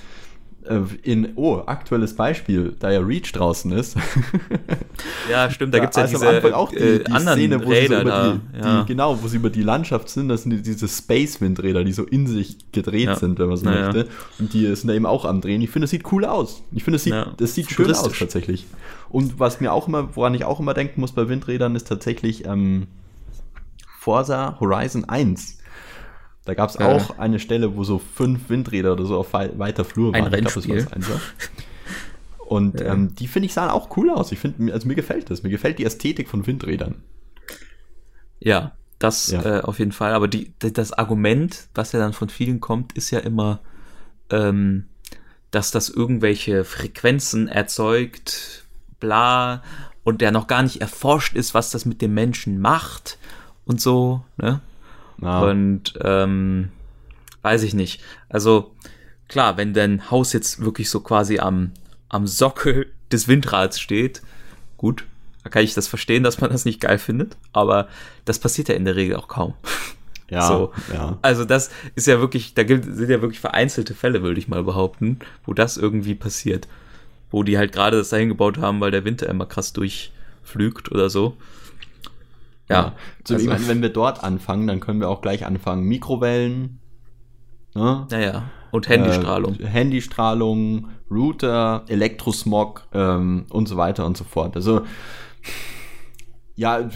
[1.04, 3.96] in, oh, aktuelles Beispiel, da ja Reach draußen ist.
[5.32, 8.00] ja, stimmt, da, gibt es ja diese auch die, äh, die anderen Szene, wo Räder
[8.00, 8.82] sie da, die, ja.
[8.82, 12.04] die, genau, wo sie über die Landschaft sind, das sind die, diese Space-Windräder, die so
[12.04, 13.16] in sich gedreht ja.
[13.16, 14.08] sind, wenn man so möchte.
[14.38, 15.62] Und die sind da eben auch am Drehen.
[15.62, 16.62] Ich finde, es sieht cool aus.
[16.72, 18.66] Ich finde, es sieht, das sieht schön aus tatsächlich.
[19.10, 22.46] Und was mir auch immer, woran ich auch immer denken muss bei Windrädern, ist tatsächlich
[22.46, 22.88] ähm,
[24.00, 25.59] Forza Horizon 1
[26.50, 26.84] da gab es äh.
[26.84, 30.26] auch eine Stelle, wo so fünf Windräder oder so auf weiter Flur waren.
[30.26, 30.84] Ein Rennspiel.
[30.84, 31.22] Glaub,
[32.40, 32.92] Und ja.
[32.92, 34.32] ähm, die finde ich sahen auch cool aus.
[34.32, 35.44] Ich finde, also mir gefällt das.
[35.44, 37.04] Mir gefällt die Ästhetik von Windrädern.
[38.40, 39.60] Ja, das ja.
[39.60, 40.14] Äh, auf jeden Fall.
[40.14, 43.60] Aber die, das Argument, was ja dann von vielen kommt, ist ja immer,
[44.32, 44.86] ähm,
[45.52, 48.66] dass das irgendwelche Frequenzen erzeugt,
[49.00, 49.62] bla,
[50.04, 53.20] und der noch gar nicht erforscht ist, was das mit dem Menschen macht
[53.66, 54.62] und so, ne?
[55.22, 55.42] Ja.
[55.42, 56.70] Und ähm,
[57.42, 58.02] weiß ich nicht.
[58.28, 58.72] Also
[59.28, 61.72] klar, wenn dein Haus jetzt wirklich so quasi am,
[62.10, 64.22] am Sockel des Windrads steht,
[64.78, 65.06] gut,
[65.44, 67.88] da kann ich das verstehen, dass man das nicht geil findet, aber
[68.26, 69.54] das passiert ja in der Regel auch kaum.
[70.30, 70.74] ja, so.
[70.94, 71.18] ja.
[71.22, 74.64] Also das ist ja wirklich, da gibt, sind ja wirklich vereinzelte Fälle, würde ich mal
[74.64, 76.68] behaupten, wo das irgendwie passiert.
[77.32, 81.10] Wo die halt gerade das dahin gebaut haben, weil der Winter immer krass durchflügt oder
[81.10, 81.38] so.
[82.70, 82.96] Ja,
[83.28, 85.84] So, also- meine, wenn wir dort anfangen, dann können wir auch gleich anfangen.
[85.84, 86.80] Mikrowellen,
[87.74, 88.08] ne?
[88.10, 88.44] naja.
[88.72, 89.60] Und Handystrahlung.
[89.60, 94.56] Äh, Handystrahlung, Router, Elektrosmog ähm, und so weiter und so fort.
[94.56, 94.82] Also,
[96.60, 96.90] ja,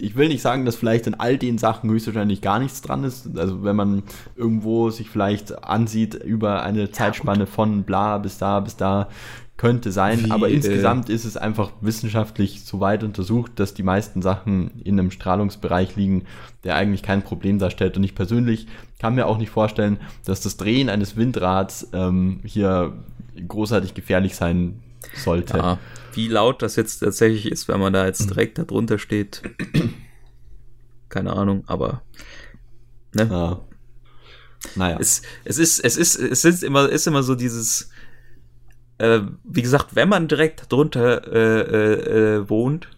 [0.00, 3.36] ich will nicht sagen, dass vielleicht in all den Sachen höchstwahrscheinlich gar nichts dran ist.
[3.36, 4.04] Also, wenn man
[4.36, 9.08] irgendwo sich vielleicht ansieht über eine Zeitspanne von bla bis da bis da,
[9.56, 10.26] könnte sein.
[10.26, 14.70] Wie, aber äh, insgesamt ist es einfach wissenschaftlich so weit untersucht, dass die meisten Sachen
[14.84, 16.22] in einem Strahlungsbereich liegen,
[16.62, 17.96] der eigentlich kein Problem darstellt.
[17.96, 18.68] Und ich persönlich
[19.00, 22.92] kann mir auch nicht vorstellen, dass das Drehen eines Windrads ähm, hier
[23.48, 24.80] großartig gefährlich sein
[25.14, 25.58] sollte.
[25.58, 25.78] Ja,
[26.12, 29.42] wie laut das jetzt tatsächlich ist, wenn man da jetzt direkt da drunter steht.
[31.08, 32.02] Keine Ahnung, aber
[33.14, 33.28] ne?
[33.30, 33.60] Ja.
[34.76, 34.96] Naja.
[34.98, 37.90] Es, es ist, es ist, es ist immer, ist immer so dieses,
[38.98, 42.88] äh, wie gesagt, wenn man direkt drunter äh, äh, äh, wohnt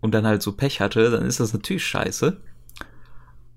[0.00, 2.36] und dann halt so Pech hatte, dann ist das natürlich scheiße.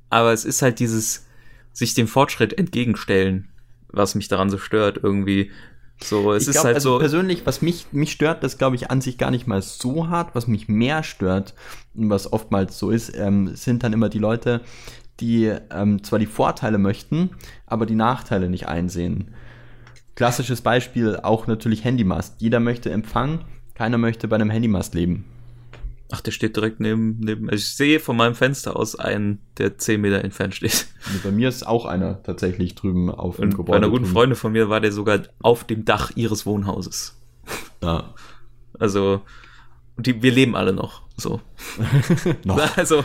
[0.10, 1.26] Aber es ist halt dieses,
[1.74, 3.49] sich dem Fortschritt entgegenstellen,
[3.89, 5.51] was mich daran so stört irgendwie.
[6.04, 7.00] So, es ich ist glaub, halt also so.
[7.00, 10.36] persönlich, was mich, mich stört, das glaube ich an sich gar nicht mal so hart.
[10.36, 11.54] Was mich mehr stört,
[11.95, 14.62] und was oftmals so ist, ähm, sind dann immer die Leute,
[15.20, 17.32] die ähm, zwar die Vorteile möchten,
[17.66, 19.34] aber die Nachteile nicht einsehen.
[20.16, 22.36] Klassisches Beispiel auch natürlich Handymast.
[22.39, 25.26] Jeder möchte Empfang, keiner möchte bei einem Handymast leben.
[26.10, 27.49] Ach, der steht direkt neben, neben.
[27.49, 30.88] also Ich sehe von meinem Fenster aus einen, der 10 Meter entfernt steht.
[31.14, 33.72] Und bei mir ist auch einer tatsächlich drüben auf dem Gebäude.
[33.72, 34.14] bei einer guten drüben.
[34.14, 37.20] Freundin von mir war der sogar auf dem Dach ihres Wohnhauses.
[37.84, 38.14] Ja.
[38.80, 39.22] Also,
[39.97, 41.01] die, wir leben alle noch.
[41.18, 41.41] So.
[42.45, 42.58] Noch.
[42.78, 43.03] Also,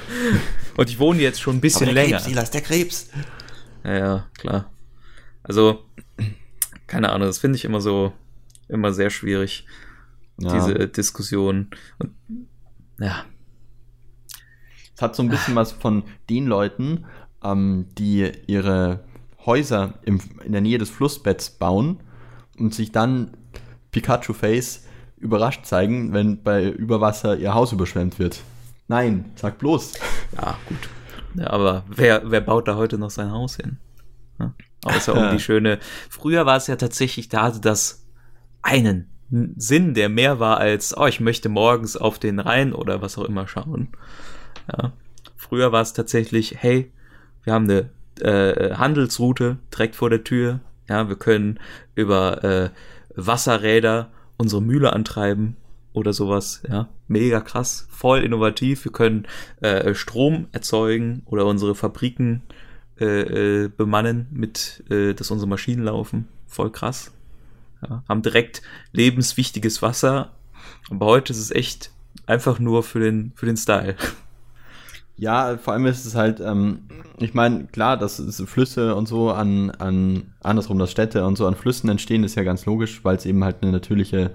[0.76, 2.16] und ich wohne jetzt schon ein bisschen Aber der länger.
[2.18, 3.10] Krebs, Silas, der Krebs.
[3.84, 4.70] Ja, ja, klar.
[5.42, 5.80] Also,
[6.86, 8.12] keine Ahnung, das finde ich immer so,
[8.68, 9.66] immer sehr schwierig,
[10.38, 10.52] Ja.
[10.52, 11.68] diese Diskussion.
[11.98, 12.10] Und,
[12.98, 13.24] ja,
[14.94, 17.06] Es hat so ein bisschen was von den Leuten,
[17.42, 19.04] ähm, die ihre
[19.44, 22.00] Häuser im, in der Nähe des Flussbetts bauen
[22.58, 23.36] und sich dann
[23.90, 24.86] Pikachu-Face
[25.16, 28.40] überrascht zeigen, wenn bei Überwasser ihr Haus überschwemmt wird.
[28.88, 29.94] Nein, sag bloß.
[30.36, 30.88] ja, gut.
[31.34, 33.78] Ja, aber wer, wer baut da heute noch sein Haus hin?
[34.38, 34.52] Ja,
[34.84, 35.78] außer um die schöne.
[36.10, 38.06] Früher war es ja tatsächlich, da hatte das
[38.60, 39.11] einen
[39.56, 43.24] Sinn, der mehr war als, oh, ich möchte morgens auf den Rhein oder was auch
[43.24, 43.88] immer schauen.
[44.70, 44.92] Ja.
[45.36, 46.92] Früher war es tatsächlich, hey,
[47.44, 50.60] wir haben eine äh, Handelsroute direkt vor der Tür.
[50.88, 51.58] Ja, wir können
[51.94, 52.70] über äh,
[53.14, 55.56] Wasserräder unsere Mühle antreiben
[55.92, 56.62] oder sowas.
[56.68, 58.84] Ja, mega krass, voll innovativ.
[58.84, 59.26] Wir können
[59.60, 62.42] äh, Strom erzeugen oder unsere Fabriken
[63.00, 66.28] äh, äh, bemannen, mit, äh, dass unsere Maschinen laufen.
[66.46, 67.12] Voll krass.
[67.82, 68.62] Ja, haben direkt
[68.92, 70.30] lebenswichtiges Wasser.
[70.90, 71.90] Aber heute ist es echt
[72.26, 73.96] einfach nur für den, für den Style.
[75.16, 79.70] Ja, vor allem ist es halt, ähm, ich meine, klar, dass Flüsse und so an,
[79.70, 83.26] an, andersrum, dass Städte und so an Flüssen entstehen, ist ja ganz logisch, weil es
[83.26, 84.32] eben halt eine natürliche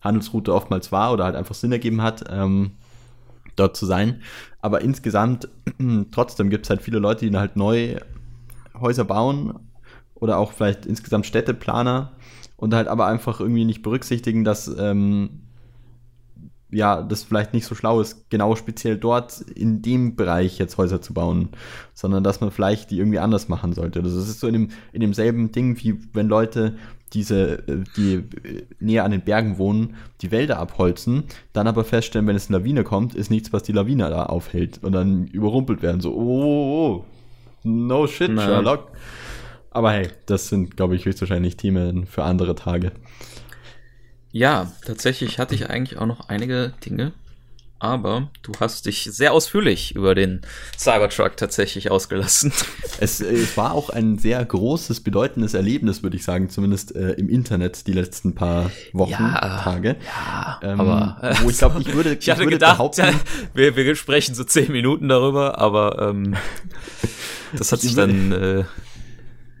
[0.00, 2.72] Handelsroute oftmals war oder halt einfach Sinn ergeben hat, ähm,
[3.56, 4.22] dort zu sein.
[4.60, 5.48] Aber insgesamt,
[6.12, 7.96] trotzdem gibt es halt viele Leute, die halt neu
[8.78, 9.58] Häuser bauen
[10.14, 12.12] oder auch vielleicht insgesamt Städteplaner
[12.62, 15.40] und halt aber einfach irgendwie nicht berücksichtigen, dass ähm,
[16.70, 21.02] ja, das vielleicht nicht so schlau ist, genau speziell dort in dem Bereich jetzt Häuser
[21.02, 21.48] zu bauen,
[21.92, 24.00] sondern dass man vielleicht die irgendwie anders machen sollte.
[24.00, 26.76] Das ist so in, dem, in demselben Ding, wie wenn Leute
[27.12, 32.28] diese, äh, die äh, näher an den Bergen wohnen, die Wälder abholzen, dann aber feststellen,
[32.28, 35.82] wenn es eine Lawine kommt, ist nichts, was die Lawine da aufhält und dann überrumpelt
[35.82, 36.00] werden.
[36.00, 37.04] So, oh, oh, oh.
[37.64, 38.44] no shit, Na.
[38.44, 38.92] Sherlock.
[39.72, 42.92] Aber hey, das sind, glaube ich, höchstwahrscheinlich Themen für andere Tage.
[44.30, 47.12] Ja, tatsächlich hatte ich eigentlich auch noch einige Dinge,
[47.78, 50.42] aber du hast dich sehr ausführlich über den
[50.78, 52.52] Cybertruck tatsächlich ausgelassen.
[53.00, 57.12] Es, äh, es war auch ein sehr großes, bedeutendes Erlebnis, würde ich sagen, zumindest äh,
[57.12, 59.96] im Internet die letzten paar Wochen, Ja, Tage.
[60.06, 63.06] Ja, Ähm, aber wo ich glaube, ich würde, ich hatte würde gedacht, behaupten,
[63.54, 66.36] wir, wir sprechen so zehn Minuten darüber, aber ähm,
[67.56, 68.64] das hat sich dann äh,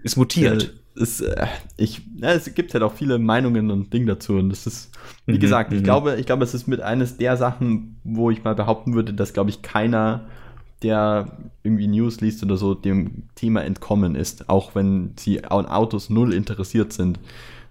[0.02, 0.74] ist mutiert.
[0.94, 1.46] es, äh,
[1.76, 4.34] ich, ja, es gibt halt auch viele Meinungen und Dinge dazu.
[4.34, 4.90] Und das ist,
[5.28, 5.84] wie Mhm, gesagt, ich mhm.
[5.84, 9.32] glaube, ich glaube, es ist mit eines der Sachen, wo ich mal behaupten würde, dass,
[9.32, 10.26] glaube ich, keiner,
[10.82, 16.10] der irgendwie News liest oder so, dem Thema entkommen ist, auch wenn sie an Autos
[16.10, 17.20] null interessiert sind.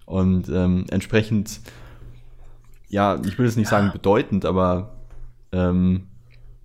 [0.05, 1.61] Und ähm, entsprechend,
[2.89, 4.95] ja, ich will jetzt nicht sagen bedeutend, aber
[5.51, 6.07] ähm,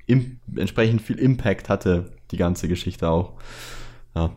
[0.06, 3.34] im, entsprechend viel Impact hatte die ganze Geschichte auch.
[4.14, 4.36] Ja.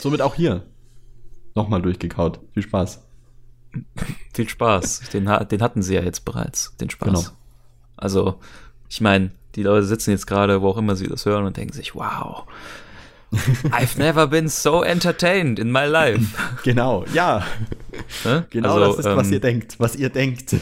[0.00, 0.62] Somit auch hier.
[1.54, 2.40] Nochmal durchgekaut.
[2.54, 3.02] Viel Spaß.
[4.34, 5.10] Viel Spaß.
[5.12, 7.08] Den, den hatten sie ja jetzt bereits, den Spaß.
[7.08, 7.36] Genau.
[7.96, 8.40] Also,
[8.88, 11.72] ich meine, die Leute sitzen jetzt gerade, wo auch immer sie das hören und denken
[11.72, 12.44] sich, wow,
[13.70, 16.24] I've never been so entertained in my life.
[16.64, 17.46] Genau, ja.
[18.24, 18.46] Ne?
[18.50, 19.74] Genau Also, das ist, was ähm, ihr denkt.
[19.78, 20.56] Was ihr denkt.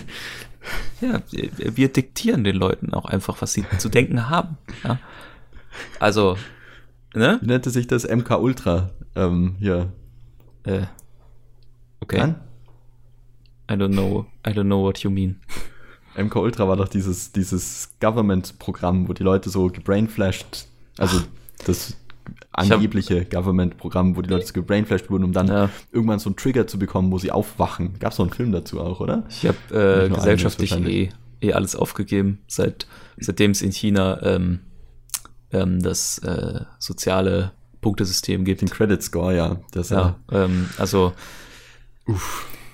[1.00, 4.58] Ja, wir, wir diktieren den Leuten auch einfach, was sie zu denken haben.
[4.84, 4.98] Ja?
[5.98, 6.36] Also,
[7.14, 7.38] ne?
[7.42, 8.90] Wie nannte sich das MK Ultra?
[9.14, 9.92] Ähm, hier.
[10.64, 10.82] Äh,
[12.00, 12.18] okay.
[12.18, 12.34] Nein?
[13.70, 14.26] I don't know.
[14.46, 15.40] I don't know what you mean.
[16.16, 21.20] MK Ultra war doch dieses, dieses Government-Programm, wo die Leute so gebrainflashed, also
[21.64, 21.96] das
[22.52, 25.70] hab- angebliche Government-Programm, wo die Leute so gebrainflashed wurden, um dann Ja.
[25.92, 27.98] irgendwann so einen Trigger zu bekommen, wo sie aufwachen.
[28.00, 29.24] Gab es so einen Film dazu auch, oder?
[29.28, 32.86] Ich habe äh, gesellschaftlich eh, eh alles aufgegeben, seit,
[33.18, 34.60] seitdem es in China ähm,
[35.52, 38.60] ähm, das äh, soziale Punktesystem gibt.
[38.60, 39.56] Den Credit Score, ja.
[39.72, 41.12] Das Ja, ähm, also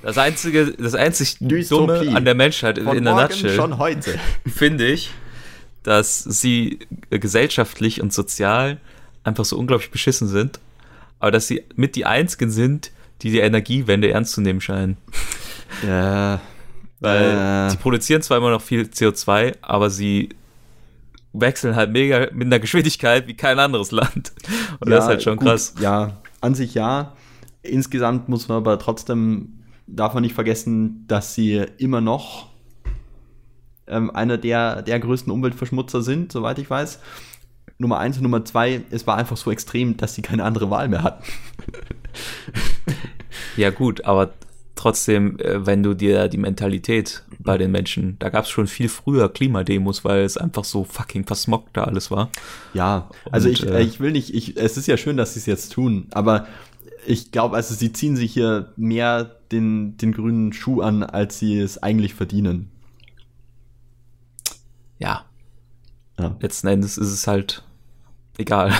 [0.03, 2.05] das einzige, das einzig Dystopie.
[2.05, 4.19] Dumme an der Menschheit Von in der Nutshell schon heute.
[4.47, 5.11] finde ich,
[5.83, 6.79] dass sie
[7.11, 8.79] äh, gesellschaftlich und sozial
[9.23, 10.61] einfach so unglaublich beschissen sind,
[11.21, 12.91] aber dass sie mit die einzigen sind,
[13.23, 14.97] die die Energiewende ernst zu nehmen scheinen.
[15.87, 16.41] Ja.
[17.01, 17.71] Weil Äh.
[17.71, 20.31] sie produzieren zwar immer noch viel CO2, aber sie
[21.35, 24.33] wechseln halt mega mit einer Geschwindigkeit wie kein anderes Land.
[24.81, 25.75] Und das ist halt schon gut, krass.
[25.81, 27.13] Ja, an sich ja.
[27.63, 32.49] Insgesamt muss man aber trotzdem, darf man nicht vergessen, dass sie immer noch
[33.87, 37.01] ähm, einer der, der größten Umweltverschmutzer sind, soweit ich weiß.
[37.79, 40.89] Nummer eins und Nummer zwei, es war einfach so extrem, dass sie keine andere Wahl
[40.89, 41.25] mehr hatten.
[43.57, 44.33] Ja, gut, aber
[44.75, 48.89] trotzdem, äh, wenn du dir die Mentalität bei den Menschen, da gab es schon viel
[48.89, 52.31] früher Klimademos, weil es einfach so fucking versmockt da alles war.
[52.73, 55.41] Ja, also Und, ich, äh, ich will nicht, ich, es ist ja schön, dass sie
[55.41, 56.47] es jetzt tun, aber
[57.07, 61.59] ich glaube, also sie ziehen sich hier mehr den, den grünen Schuh an, als sie
[61.59, 62.71] es eigentlich verdienen.
[64.99, 65.25] Ja,
[66.19, 66.37] Ja.
[66.41, 67.63] letzten Endes ist es halt
[68.39, 68.73] egal.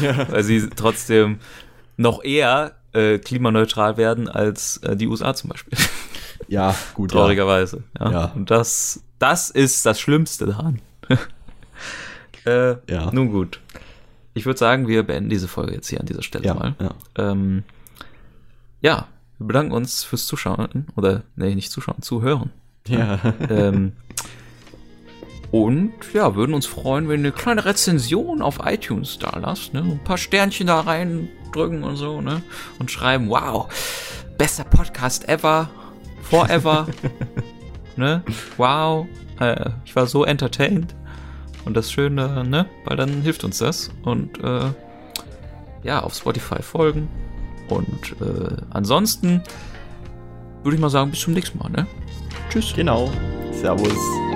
[0.28, 1.40] weil sie trotzdem
[1.96, 5.78] noch eher äh, klimaneutral werden als äh, die USA zum Beispiel.
[6.48, 7.12] Ja, gut.
[7.12, 7.84] Traurigerweise.
[7.98, 8.10] Ja.
[8.10, 8.24] Ja.
[8.34, 10.80] Und das, das ist das Schlimmste daran.
[12.44, 13.10] äh, Ja.
[13.12, 13.60] Nun gut.
[14.34, 16.74] Ich würde sagen, wir beenden diese Folge jetzt hier an dieser Stelle Ja, mal.
[16.80, 16.94] ja.
[17.16, 17.62] Ähm,
[18.80, 19.06] ja,
[19.38, 20.86] wir bedanken uns fürs Zuschauen.
[20.96, 22.50] Oder, nee, nicht zuschauen, zuhören.
[22.88, 23.20] Ja.
[23.48, 23.92] ähm,
[25.52, 29.84] und ja, würden uns freuen, wenn ihr eine kleine Rezension auf iTunes da lasst, ne?
[29.84, 32.42] So Ein paar Sternchen da reindrücken und so, ne?
[32.78, 33.68] Und schreiben, wow,
[34.38, 35.68] bester Podcast ever,
[36.22, 36.86] forever,
[37.96, 38.24] ne?
[38.56, 39.06] Wow,
[39.40, 40.94] äh, ich war so entertained.
[41.66, 42.66] Und das Schöne, ne?
[42.86, 43.90] Weil dann hilft uns das.
[44.04, 44.70] Und äh,
[45.82, 47.08] ja, auf Spotify folgen.
[47.68, 49.42] Und äh, ansonsten
[50.62, 51.86] würde ich mal sagen, bis zum nächsten Mal, ne?
[52.48, 52.72] Tschüss.
[52.74, 53.10] Genau.
[53.52, 54.31] Servus.